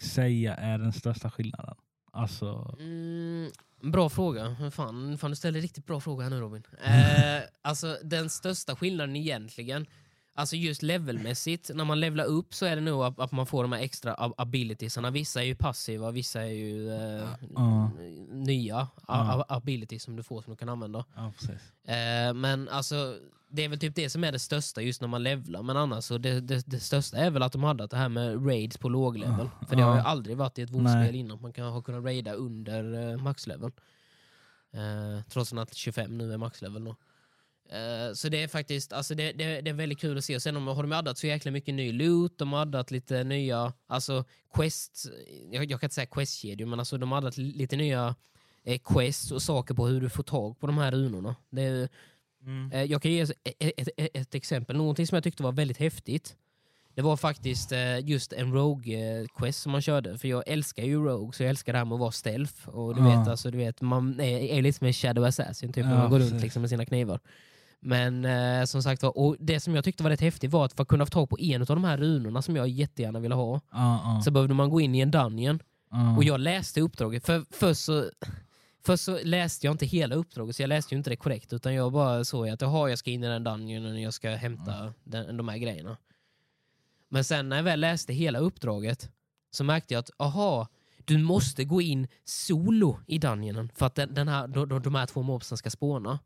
säga 0.01 0.55
är 0.55 0.77
den 0.77 0.93
största 0.93 1.29
skillnaden? 1.31 1.75
Alltså, 2.17 2.75
Mm, 2.79 3.51
bra 3.81 4.09
fråga. 4.09 4.55
Fan, 4.71 5.17
fan, 5.17 5.29
du 5.31 5.35
ställer 5.35 5.61
riktigt 5.61 5.85
bra 5.85 5.99
fråga 5.99 6.23
här 6.23 6.29
nu 6.29 6.39
Robin. 6.39 6.63
Eh, 6.83 7.41
alltså 7.61 7.97
den 8.03 8.29
största 8.29 8.75
skillnaden 8.75 9.15
egentligen, 9.15 9.85
alltså 10.33 10.55
just 10.55 10.81
levelmässigt, 10.81 11.71
när 11.73 11.85
man 11.85 11.99
levlar 11.99 12.25
upp 12.25 12.53
så 12.53 12.65
är 12.65 12.75
det 12.75 12.81
nog 12.81 13.03
att, 13.03 13.19
att 13.19 13.31
man 13.31 13.45
får 13.45 13.63
de 13.63 13.71
här 13.71 13.79
extra 13.81 14.13
ab- 14.15 14.33
abilitiesarna. 14.37 15.11
Vissa 15.11 15.41
är 15.41 15.45
ju 15.45 15.55
passiva, 15.55 16.11
vissa 16.11 16.41
är 16.41 16.51
ju 16.53 16.91
eh, 16.93 17.27
Ja. 17.55 17.91
nya 18.31 18.87
a- 19.07 19.45
abilities 19.49 20.03
som 20.03 20.15
du 20.15 20.23
får 20.23 20.41
som 20.41 20.51
du 20.53 20.57
kan 20.57 20.69
använda. 20.69 21.05
precis. 21.39 21.89
Eh, 21.89 22.33
men 22.33 22.69
alltså, 22.69 23.17
det 23.49 23.63
är 23.63 23.69
väl 23.69 23.79
typ 23.79 23.95
det 23.95 24.09
som 24.09 24.23
är 24.23 24.31
det 24.31 24.39
största 24.39 24.81
just 24.81 25.01
när 25.01 25.07
man 25.07 25.23
levlar. 25.23 25.63
Men 25.63 25.77
annars 25.77 26.03
så 26.03 26.17
det, 26.17 26.41
det, 26.41 26.63
det 26.67 26.79
största 26.79 27.17
är 27.17 27.31
väl 27.31 27.43
att 27.43 27.51
de 27.51 27.63
hade 27.63 27.87
det 27.87 27.97
här 27.97 28.09
med 28.09 28.47
raids 28.47 28.77
på 28.77 28.89
låglevel. 28.89 29.49
För 29.69 29.75
det 29.75 29.83
har 29.83 29.95
ju 29.95 30.01
aldrig 30.01 30.37
varit 30.37 30.59
i 30.59 30.61
ett. 30.61 30.69
WoW-spel 30.69 31.15
innan. 31.15 31.41
Man 31.41 31.53
kan 31.53 31.65
ha 31.65 31.81
kunnat 31.81 32.03
raida 32.03 32.33
under 32.33 33.11
eh, 33.11 33.17
maxlevel. 33.17 33.71
Eh, 34.73 35.23
trots 35.29 35.53
att 35.53 35.73
25 35.73 36.17
nu 36.17 36.33
är 36.33 36.37
maxlevel 36.37 36.83
då. 36.83 36.95
Eh, 37.69 38.13
så 38.13 38.29
det 38.29 38.43
är 38.43 38.47
faktiskt 38.47 38.93
alltså 38.93 39.15
det, 39.15 39.31
det, 39.31 39.61
det 39.61 39.69
är 39.69 39.73
väldigt 39.73 39.99
kul 39.99 40.17
att 40.17 40.25
se. 40.25 40.35
Och 40.35 40.41
sen 40.41 40.55
har 40.67 40.83
de 40.83 40.91
addat 40.91 41.17
så 41.17 41.27
jäkla 41.27 41.51
mycket 41.51 41.73
ny 41.73 41.91
loot, 41.91 42.37
de 42.37 42.53
har 42.53 42.61
addat 42.61 42.91
lite 42.91 43.23
nya 43.23 43.73
alltså 43.87 44.25
quest, 44.53 45.05
jag, 45.51 45.71
jag 45.71 45.79
kan 45.79 45.87
inte 45.87 45.95
säga 45.95 46.05
questkedjor, 46.05 46.65
men 46.65 46.79
alltså 46.79 46.97
de 46.97 47.11
har 47.11 47.17
addat 47.17 47.37
lite 47.37 47.75
nya 47.75 48.15
eh, 48.63 48.79
quests 48.85 49.31
och 49.31 49.41
saker 49.41 49.73
på 49.73 49.87
hur 49.87 50.01
du 50.01 50.09
får 50.09 50.23
tag 50.23 50.59
på 50.59 50.67
de 50.67 50.77
här 50.77 50.91
runorna. 50.91 51.35
Det 51.49 51.61
är, 51.61 51.89
Mm. 52.47 52.71
Eh, 52.71 52.83
Jag 52.83 53.01
kan 53.01 53.11
ge 53.11 53.19
ett, 53.21 53.31
ett, 53.59 53.89
ett, 54.13 54.35
exempel. 54.35 54.75
Någonting 54.77 55.07
som 55.07 55.15
jag 55.15 55.23
tyckte 55.23 55.43
var 55.43 55.51
väldigt 55.51 55.77
häftigt. 55.77 56.35
Det 56.95 57.01
var 57.01 57.17
faktiskt 57.17 57.71
eh, 57.71 57.99
just 58.09 58.33
en 58.33 58.53
Rogue-quest 58.53 59.61
som 59.61 59.71
man 59.71 59.81
körde. 59.81 60.17
För 60.17 60.27
jag 60.27 60.43
älskar 60.47 60.83
ju 60.83 61.03
Rogue, 61.05 61.33
så 61.33 61.43
jag 61.43 61.49
älskar 61.49 61.73
det 61.73 61.79
här 61.79 61.85
med 61.85 61.93
att 61.93 61.99
vara 61.99 62.11
stealth. 62.11 62.69
Och 62.69 62.95
du 62.95 63.01
Ja. 63.01 63.19
vet, 63.19 63.27
alltså, 63.27 63.51
du 63.51 63.57
vet, 63.57 63.81
man 63.81 64.19
är, 64.19 64.39
är 64.39 64.61
lite 64.61 64.77
som 64.77 64.87
en 64.87 64.93
Shadow 64.93 65.23
Assassin 65.25 65.73
typ, 65.73 65.85
när 65.85 65.91
Ja, 65.93 65.97
man 65.99 66.09
går 66.09 66.19
runt 66.19 66.29
precis. 66.31 66.43
liksom, 66.43 66.61
med 66.61 66.69
sina 66.69 66.85
knivar. 66.85 67.19
Men 67.79 68.25
eh, 68.25 68.63
som 68.65 68.83
sagt 68.83 69.03
och 69.03 69.35
det 69.39 69.59
som 69.59 69.75
jag 69.75 69.83
tyckte 69.83 70.03
var 70.03 70.09
rätt 70.09 70.21
häftigt 70.21 70.51
var 70.51 70.65
att 70.65 70.73
för 70.73 70.81
att 70.83 70.87
kunna 70.89 71.05
få 71.05 71.09
tag 71.09 71.29
på 71.29 71.39
en 71.39 71.61
av 71.61 71.67
de 71.67 71.83
här 71.83 71.97
runorna 71.97 72.41
som 72.41 72.55
jag 72.55 72.67
jättegärna 72.67 73.19
ville 73.19 73.35
ha, 73.35 73.53
Ja, 73.71 74.01
ja, 74.03 74.21
så 74.25 74.31
behövde 74.31 74.53
man 74.53 74.69
gå 74.69 74.81
in 74.81 74.95
i 74.95 74.99
en 74.99 75.11
dungeon 75.11 75.59
ja. 75.91 76.17
och 76.17 76.23
jag 76.23 76.39
läste 76.39 76.81
uppdraget. 76.81 77.25
För, 77.25 77.45
först, 77.51 77.81
så, 77.83 78.09
först 78.87 79.03
så 79.03 79.19
läste 79.23 79.67
jag 79.67 79.73
inte 79.73 79.85
hela 79.85 80.15
uppdraget, 80.15 80.55
så 80.55 80.61
jag 80.61 80.67
läste 80.67 80.95
ju 80.95 80.97
inte 80.97 81.09
det 81.09 81.15
korrekt. 81.15 81.53
Utan 81.53 81.73
jag 81.73 81.91
bara 81.91 82.25
såg 82.25 82.49
att 82.49 82.61
jaha, 82.61 82.89
jag 82.89 82.99
ska 82.99 83.11
in 83.11 83.23
i 83.23 83.27
den 83.27 83.43
dungeonen 83.43 83.93
och 83.93 83.99
jag 83.99 84.13
ska 84.13 84.29
hämta 84.29 84.93
den, 85.03 85.37
de 85.37 85.47
här 85.47 85.57
grejerna. 85.57 85.97
Men 87.09 87.23
sen 87.23 87.49
när 87.49 87.55
jag 87.55 87.63
väl 87.63 87.79
läste 87.79 88.13
hela 88.13 88.39
uppdraget 88.39 89.11
så 89.51 89.63
märkte 89.63 89.93
jag 89.93 89.99
att 89.99 90.09
aha, 90.17 90.67
du 91.05 91.17
måste 91.17 91.63
gå 91.63 91.81
in 91.81 92.07
solo 92.25 92.99
i 93.07 93.17
dungeonen 93.17 93.71
för 93.75 93.85
att 93.85 93.95
den, 93.95 94.13
den 94.13 94.27
här, 94.27 94.47
de, 94.47 94.81
de, 94.81 94.95
här 94.95 95.05
två 95.05 95.21
mobsen 95.21 95.57
ska 95.57 95.69
spåna. 95.69 96.19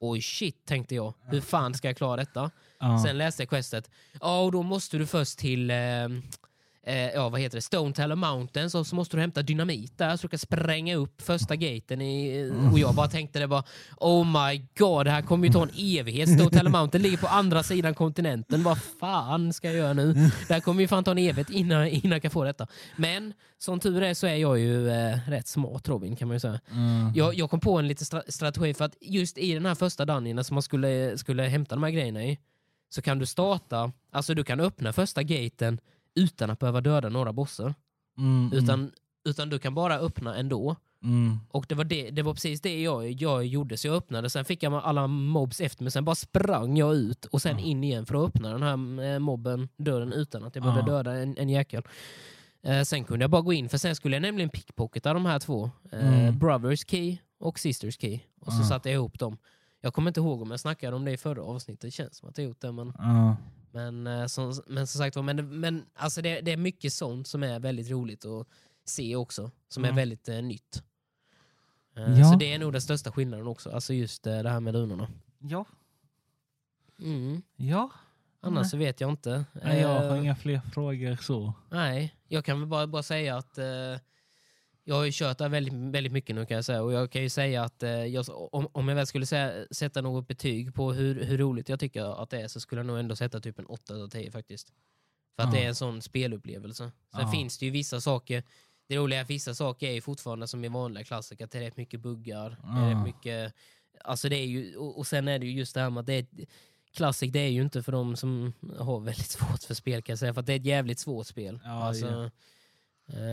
Oj 0.00 0.22
shit, 0.22 0.64
tänkte 0.64 0.94
jag. 0.94 1.14
Hur 1.22 1.40
fan 1.40 1.74
ska 1.74 1.88
jag 1.88 1.96
klara 1.96 2.16
detta? 2.16 2.50
ja. 2.80 3.02
Sen 3.04 3.18
läste 3.18 3.42
jag 3.42 3.50
questet. 3.50 3.90
Ja, 4.20 4.40
och 4.40 4.52
då 4.52 4.62
måste 4.62 4.98
du 4.98 5.06
först 5.06 5.38
till 5.38 5.70
eh, 5.70 5.76
eh, 6.88 7.10
ja, 7.14 7.28
vad 7.28 7.40
heter 7.40 7.58
det? 7.58 7.62
Stone 7.62 7.94
Teller 7.94 8.16
Mountains 8.16 8.74
och 8.74 8.86
så 8.86 8.94
måste 8.94 9.16
du 9.16 9.20
hämta 9.20 9.42
dynamit 9.42 9.98
där 9.98 10.16
så 10.16 10.22
du 10.22 10.28
kan 10.28 10.38
spränga 10.38 10.96
upp 10.96 11.22
första 11.22 11.56
gaten. 11.56 12.00
I, 12.00 12.38
eh, 12.38 12.72
och 12.72 12.78
jag 12.78 12.94
bara 12.94 13.08
tänkte 13.08 13.38
det 13.38 13.46
bara 13.46 13.64
Oh 13.96 14.26
my 14.26 14.66
god, 14.78 15.06
det 15.06 15.10
här 15.10 15.22
kommer 15.22 15.46
ju 15.46 15.52
ta 15.52 15.62
en 15.62 15.70
evighet. 15.76 16.28
Stone 16.28 16.50
Teller 16.50 16.70
Mountain 16.70 17.02
ligger 17.02 17.18
på 17.18 17.26
andra 17.26 17.62
sidan 17.62 17.94
kontinenten. 17.94 18.62
Vad 18.62 18.78
fan 19.00 19.52
ska 19.52 19.68
jag 19.68 19.76
göra 19.76 19.92
nu? 19.92 20.12
Det 20.48 20.54
här 20.54 20.60
kommer 20.60 20.80
ju 20.80 20.88
fan 20.88 21.04
ta 21.04 21.10
en 21.10 21.18
evighet 21.18 21.50
innan, 21.50 21.86
innan 21.86 22.12
jag 22.12 22.22
kan 22.22 22.30
få 22.30 22.44
detta. 22.44 22.66
Men 22.96 23.34
som 23.58 23.80
tur 23.80 24.02
är 24.02 24.14
så 24.14 24.26
är 24.26 24.36
jag 24.36 24.58
ju 24.58 24.90
eh, 24.90 25.18
rätt 25.28 25.48
smart 25.48 25.88
Robin 25.88 26.16
kan 26.16 26.28
man 26.28 26.34
ju 26.34 26.40
säga. 26.40 26.60
Mm. 26.70 27.12
Jag, 27.14 27.34
jag 27.34 27.50
kom 27.50 27.60
på 27.60 27.78
en 27.78 27.88
liten 27.88 28.06
stra 28.06 28.22
strategi 28.28 28.74
för 28.74 28.84
att 28.84 28.96
just 29.00 29.38
i 29.38 29.54
den 29.54 29.66
här 29.66 29.74
första 29.74 30.04
dungeonen 30.04 30.44
som 30.44 30.54
man 30.54 30.62
skulle, 30.62 31.18
skulle 31.18 31.42
hämta 31.42 31.74
de 31.74 31.82
här 31.82 31.90
grejerna 31.90 32.24
i 32.24 32.38
så 32.90 33.02
kan 33.02 33.18
du 33.18 33.26
starta, 33.26 33.92
alltså 34.12 34.34
du 34.34 34.44
kan 34.44 34.60
öppna 34.60 34.92
första 34.92 35.22
gaten 35.22 35.80
utan 36.18 36.50
att 36.50 36.58
behöva 36.58 36.80
döda 36.80 37.08
några 37.08 37.32
bossar. 37.32 37.74
Mm, 38.18 38.46
mm. 38.46 38.52
Utan, 38.64 38.92
utan 39.24 39.48
du 39.48 39.58
kan 39.58 39.74
bara 39.74 39.98
öppna 39.98 40.36
ändå. 40.36 40.76
Mm. 41.02 41.38
Och 41.50 41.66
det 41.68 41.74
var, 41.74 41.84
det, 41.84 42.10
det 42.10 42.22
var 42.22 42.34
precis 42.34 42.60
det 42.60 42.80
jag, 42.82 43.10
jag 43.12 43.46
gjorde, 43.46 43.76
så 43.76 43.86
jag 43.88 43.96
öppnade. 43.96 44.30
Sen 44.30 44.44
fick 44.44 44.62
jag 44.62 44.74
alla 44.74 45.06
mobs 45.06 45.60
efter 45.60 45.84
mig, 45.84 45.90
sen 45.92 46.04
bara 46.04 46.14
sprang 46.14 46.76
jag 46.76 46.94
ut 46.94 47.24
och 47.24 47.42
sen 47.42 47.58
Ja. 47.58 47.64
in 47.64 47.84
igen 47.84 48.06
för 48.06 48.14
att 48.14 48.28
öppna 48.28 48.52
den 48.58 48.62
här 48.62 49.04
eh, 49.14 49.18
mobben, 49.18 49.68
dörren, 49.76 50.12
utan 50.12 50.44
att 50.44 50.54
jag 50.54 50.64
behövde 50.64 50.90
döda 50.90 51.12
en, 51.12 51.38
en 51.38 51.48
jäkel. 51.48 51.82
Eh, 52.62 52.82
sen 52.82 53.04
kunde 53.04 53.22
jag 53.22 53.30
bara 53.30 53.42
gå 53.42 53.52
in, 53.52 53.68
för 53.68 53.78
sen 53.78 53.96
skulle 53.96 54.16
jag 54.16 54.22
nämligen 54.22 54.50
pickpocketa 54.50 55.14
de 55.14 55.26
här 55.26 55.38
två. 55.38 55.70
Eh, 55.92 56.08
Mm. 56.18 56.38
Brothers 56.38 56.86
Key 56.86 57.16
och 57.40 57.58
Sisters 57.58 57.98
Key. 58.00 58.20
Och 58.40 58.52
så 58.52 58.64
satte 58.64 58.88
jag 58.88 58.94
ihop 58.94 59.18
dem. 59.18 59.36
Jag 59.80 59.94
kommer 59.94 60.10
inte 60.10 60.20
ihåg 60.20 60.42
om 60.42 60.50
jag 60.50 60.60
snackade 60.60 60.96
om 60.96 61.04
det 61.04 61.12
i 61.12 61.16
förra 61.16 61.42
avsnittet, 61.42 61.80
det 61.80 61.90
känns 61.90 62.16
som 62.16 62.28
att 62.28 62.38
jag 62.38 62.44
gjort 62.46 62.60
det. 62.60 62.72
Men. 62.72 62.92
Men, 63.78 64.06
eh, 64.06 64.26
som, 64.26 64.62
men 64.66 64.86
som 64.86 64.98
sagt 64.98 65.16
men, 65.16 65.60
men 65.60 65.86
alltså 65.94 66.22
det, 66.22 66.40
det 66.40 66.52
är 66.52 66.56
mycket 66.56 66.92
sånt 66.92 67.26
som 67.28 67.42
är 67.42 67.60
väldigt 67.60 67.90
roligt 67.90 68.24
att 68.24 68.46
se 68.84 69.16
också. 69.16 69.50
Som 69.68 69.84
är 69.84 69.88
Mm. 69.88 69.96
väldigt 69.96 70.28
eh, 70.28 70.42
nytt. 70.42 70.82
Eh, 71.96 72.18
Ja. 72.20 72.30
Så 72.32 72.38
det 72.38 72.52
är 72.54 72.58
nog 72.58 72.72
den 72.72 72.82
största 72.82 73.12
skillnaden 73.12 73.46
också. 73.46 73.70
Alltså 73.70 73.94
just 73.94 74.26
eh, 74.26 74.38
det 74.42 74.50
här 74.50 74.60
med 74.60 74.74
runorna. 74.74 75.08
Ja. 75.38 75.64
Mm. 76.98 77.42
Ja. 77.56 77.90
Annars 78.40 78.62
Nej. 78.62 78.70
så 78.70 78.76
vet 78.76 79.00
jag 79.00 79.10
inte. 79.10 79.44
Nej, 79.52 79.80
jag 79.80 79.88
har 79.88 80.16
Eh, 80.16 80.18
inga 80.22 80.36
fler 80.36 80.60
frågor 80.60 81.16
så. 81.16 81.52
Nej, 81.70 82.14
jag 82.28 82.44
kan 82.44 82.60
väl 82.60 82.68
bara, 82.68 82.86
bara 82.86 83.02
säga 83.02 83.36
att 83.36 83.58
jag 84.88 84.94
har 84.94 85.04
ju 85.04 85.10
kört 85.14 85.38
där 85.38 85.48
väldigt, 85.48 85.74
väldigt 85.74 86.12
mycket 86.12 86.36
nu 86.36 86.46
kan 86.46 86.54
jag 86.54 86.64
säga. 86.64 86.82
Och 86.82 86.92
jag 86.92 87.10
kan 87.10 87.22
ju 87.22 87.28
säga 87.30 87.62
att 87.64 87.82
eh, 87.82 87.90
jag, 87.90 88.54
om, 88.54 88.68
om 88.72 88.88
jag 88.88 88.96
väl 88.96 89.06
skulle 89.06 89.26
säga, 89.26 89.66
sätta 89.70 90.00
något 90.02 90.28
betyg 90.28 90.74
på 90.74 90.92
hur, 90.92 91.24
hur 91.24 91.38
roligt 91.38 91.68
jag 91.68 91.80
tycker 91.80 92.22
att 92.22 92.30
det 92.30 92.40
är 92.42 92.48
så 92.48 92.60
skulle 92.60 92.78
jag 92.78 92.86
nog 92.86 92.98
ändå 92.98 93.16
sätta 93.16 93.40
typ 93.40 93.58
en 93.58 93.66
8 93.66 93.94
av 93.94 94.08
10 94.08 94.30
faktiskt. 94.30 94.72
För 95.36 95.42
att 95.42 95.54
Ja. 95.54 95.58
det 95.60 95.64
är 95.64 95.68
en 95.68 95.74
sån 95.74 96.02
spelupplevelse. 96.02 96.90
Sen 97.12 97.20
Ja. 97.20 97.30
finns 97.32 97.58
det 97.58 97.64
ju 97.64 97.70
vissa 97.70 98.00
saker, 98.00 98.42
det 98.88 98.96
roliga 98.96 99.18
är 99.18 99.22
att 99.24 99.30
vissa 99.30 99.54
saker 99.54 99.88
är 99.88 99.92
ju 99.92 100.00
fortfarande 100.00 100.48
som 100.48 100.64
i 100.64 100.68
vanliga 100.68 101.04
klassiker, 101.04 101.44
att 101.44 101.50
det 101.50 101.58
är 101.58 101.62
rätt 101.62 101.76
mycket 101.76 102.00
buggar. 102.00 102.50
Det 102.50 102.80
är 102.80 102.90
Ja. 102.90 102.96
rätt 102.98 103.04
mycket, 103.04 103.54
alltså 104.04 104.28
det 104.28 104.36
är 104.36 104.46
ju, 104.46 104.76
och, 104.76 104.98
och 104.98 105.06
sen 105.06 105.28
är 105.28 105.38
det 105.38 105.46
ju 105.46 105.52
just 105.52 105.74
det 105.74 105.80
här 105.80 105.90
med 105.90 106.00
att 106.00 106.06
det 106.06 106.14
är 106.14 106.26
Classic 106.94 107.32
det 107.32 107.38
är 107.38 107.48
ju 107.48 107.62
inte 107.62 107.82
för 107.82 107.92
de 107.92 108.16
som 108.16 108.52
har 108.78 109.00
väldigt 109.00 109.26
svårt 109.30 109.62
för 109.62 109.74
spel 109.74 110.02
kan 110.02 110.12
jag 110.12 110.18
säga, 110.18 110.34
för 110.34 110.40
att 110.40 110.46
det 110.46 110.52
är 110.52 110.56
ett 110.56 110.64
jävligt 110.66 110.98
svårt 110.98 111.26
spel. 111.26 111.60
Ja, 111.64 111.70
alltså, 111.70 112.06
eh, 112.06 112.28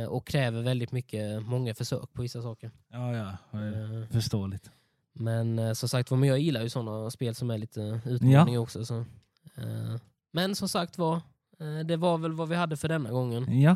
och 0.09 0.27
kräver 0.27 0.61
väldigt 0.61 0.91
mycket, 0.91 1.45
många 1.47 1.75
försök 1.75 2.13
på 2.13 2.21
vissa 2.21 2.41
saker. 2.41 2.71
Ja, 2.91 3.15
ja. 3.15 3.29
Eh, 3.59 4.07
Förståeligt. 4.11 4.71
Men 5.13 5.59
eh, 5.59 5.73
som 5.73 5.89
sagt 5.89 6.11
var, 6.11 6.25
jag 6.25 6.39
gillar 6.39 6.61
ju 6.61 6.69
sådana 6.69 7.11
spel 7.11 7.35
som 7.35 7.49
är 7.51 7.57
lite 7.57 8.01
utmaning 8.05 8.59
också. 8.59 8.85
Så. 8.85 8.97
eh, 9.55 9.95
Men 10.31 10.55
som 10.55 10.69
sagt 10.69 10.97
var, 10.97 11.15
eh, 11.59 11.79
det 11.85 11.97
var 11.97 12.17
väl 12.17 12.31
vad 12.33 12.49
vi 12.49 12.55
hade 12.55 12.77
för 12.77 12.87
denna 12.87 13.11
gången. 13.11 13.61
Ja. 13.61 13.75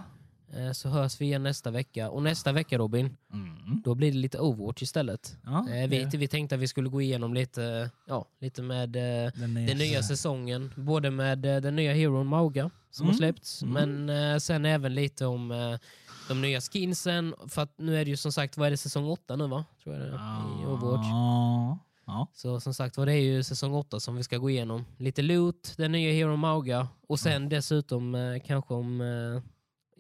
Eh, 0.54 0.72
Så 0.72 0.90
hörs 0.90 1.22
vi 1.22 1.26
igen 1.26 1.44
nästa 1.44 1.72
vecka. 1.72 2.10
Och 2.10 2.24
nästa 2.24 2.52
vecka 2.52 2.78
Robin, 2.78 3.18
Mm. 3.34 3.82
då 3.86 3.96
blir 3.96 4.12
det 4.12 4.18
lite 4.18 4.40
Overwatch 4.40 4.82
istället. 4.82 5.38
ja 5.46 5.70
Eh, 5.70 5.88
Vi, 5.90 6.10
vi 6.18 6.28
tänkte 6.28 6.56
att 6.56 6.62
vi 6.62 6.68
skulle 6.68 6.90
gå 6.90 7.02
igenom 7.02 7.34
lite, 7.34 7.90
ja, 8.08 8.26
lite 8.40 8.62
med 8.62 8.96
eh, 8.96 9.32
den 9.36 9.54
nya, 9.54 9.68
den 9.68 9.78
nya 9.78 10.04
säsongen. 10.04 10.72
Både 10.78 11.12
med 11.12 11.40
den 11.40 11.76
nya 11.76 11.94
heron 11.94 12.28
Mauga 12.28 12.70
som 12.92 13.04
Mm. 13.04 13.14
har 13.14 13.18
släppts, 13.18 13.62
Mm. 13.64 14.06
men 14.06 14.42
sen 14.42 14.66
även 14.66 14.96
lite 14.96 15.26
om 15.26 15.78
de 16.28 16.42
nya 16.42 16.62
skinsen. 16.62 17.36
För 17.48 17.62
att 17.62 17.74
nu 17.78 17.98
är 17.98 18.06
det 18.06 18.12
ju 18.12 18.18
som 18.18 18.32
sagt, 18.32 18.58
vad 18.58 18.68
är 18.68 18.72
det, 18.72 18.78
säsong 18.78 19.06
8 19.06 19.36
nu 19.36 19.48
va? 19.48 19.66
Tror 19.84 19.96
jag 19.96 20.04
det 20.06 20.10
är, 20.12 20.62
i 20.64 20.66
Overwatch. 20.66 21.08
Ja. 22.06 22.28
Så 22.34 22.60
som 22.60 22.74
sagt 22.74 22.98
var, 22.98 23.06
det 23.06 23.14
är 23.14 23.22
ju 23.22 23.44
säsong 23.44 23.74
8 23.74 24.00
som 24.00 24.16
vi 24.16 24.24
ska 24.24 24.38
gå 24.38 24.50
igenom. 24.50 24.86
Lite 24.98 25.22
loot, 25.22 25.74
den 25.78 25.92
nya 25.92 26.12
Hero 26.14 26.36
Mauga 26.36 26.88
och 27.08 27.20
sen 27.20 27.50
dessutom 27.50 28.16
eh, 28.16 28.40
kanske 28.46 28.74
om, 28.74 29.02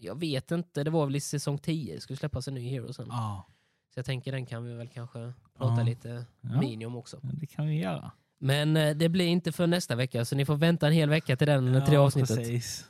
jag 0.02 0.20
vet 0.20 0.52
inte, 0.52 0.84
det 0.84 0.90
var 0.90 1.06
väl 1.06 1.16
i 1.16 1.20
säsong 1.20 1.58
10 1.58 1.96
det 1.96 2.02
skulle 2.02 2.18
släppas 2.18 2.48
en 2.48 2.54
ny 2.54 2.70
Hero 2.70 2.94
sen. 2.94 3.08
Ja. 3.10 3.46
Så 3.94 4.00
jag 4.00 4.06
tänker 4.06 4.32
den 4.32 4.46
kan 4.46 4.64
vi 4.66 4.74
väl 4.74 4.88
kanske 4.88 5.34
prata 5.58 5.82
Ja. 5.82 5.84
lite 5.84 6.26
Ja. 6.42 6.60
mini 6.60 6.86
om 6.86 6.96
också. 6.96 7.20
Det 7.24 7.46
kan 7.48 7.68
vi 7.68 7.80
göra. 7.80 8.12
Men 8.40 8.78
eh, 8.78 8.96
det 8.96 9.10
blir 9.10 9.28
inte 9.28 9.52
för 9.52 9.68
nästa 9.68 9.96
vecka 9.96 10.26
så 10.26 10.36
ni 10.36 10.46
får 10.46 10.56
vänta 10.56 10.88
en 10.88 10.94
hel 10.94 11.10
vecka 11.10 11.36
till 11.36 11.48
den, 11.48 11.82
till 11.86 11.94
det 11.94 12.00
avsnittet. 12.00 12.38
Precis. 12.38 12.86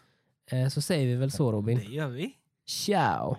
Eh, 0.51 0.67
så 0.67 0.81
säger 0.81 1.07
vi 1.07 1.15
väl 1.15 1.31
så 1.31 1.51
Robin. 1.51 1.77
Det 1.77 1.85
gör 1.85 2.07
vi. 2.07 2.33
Ciao! 2.67 3.37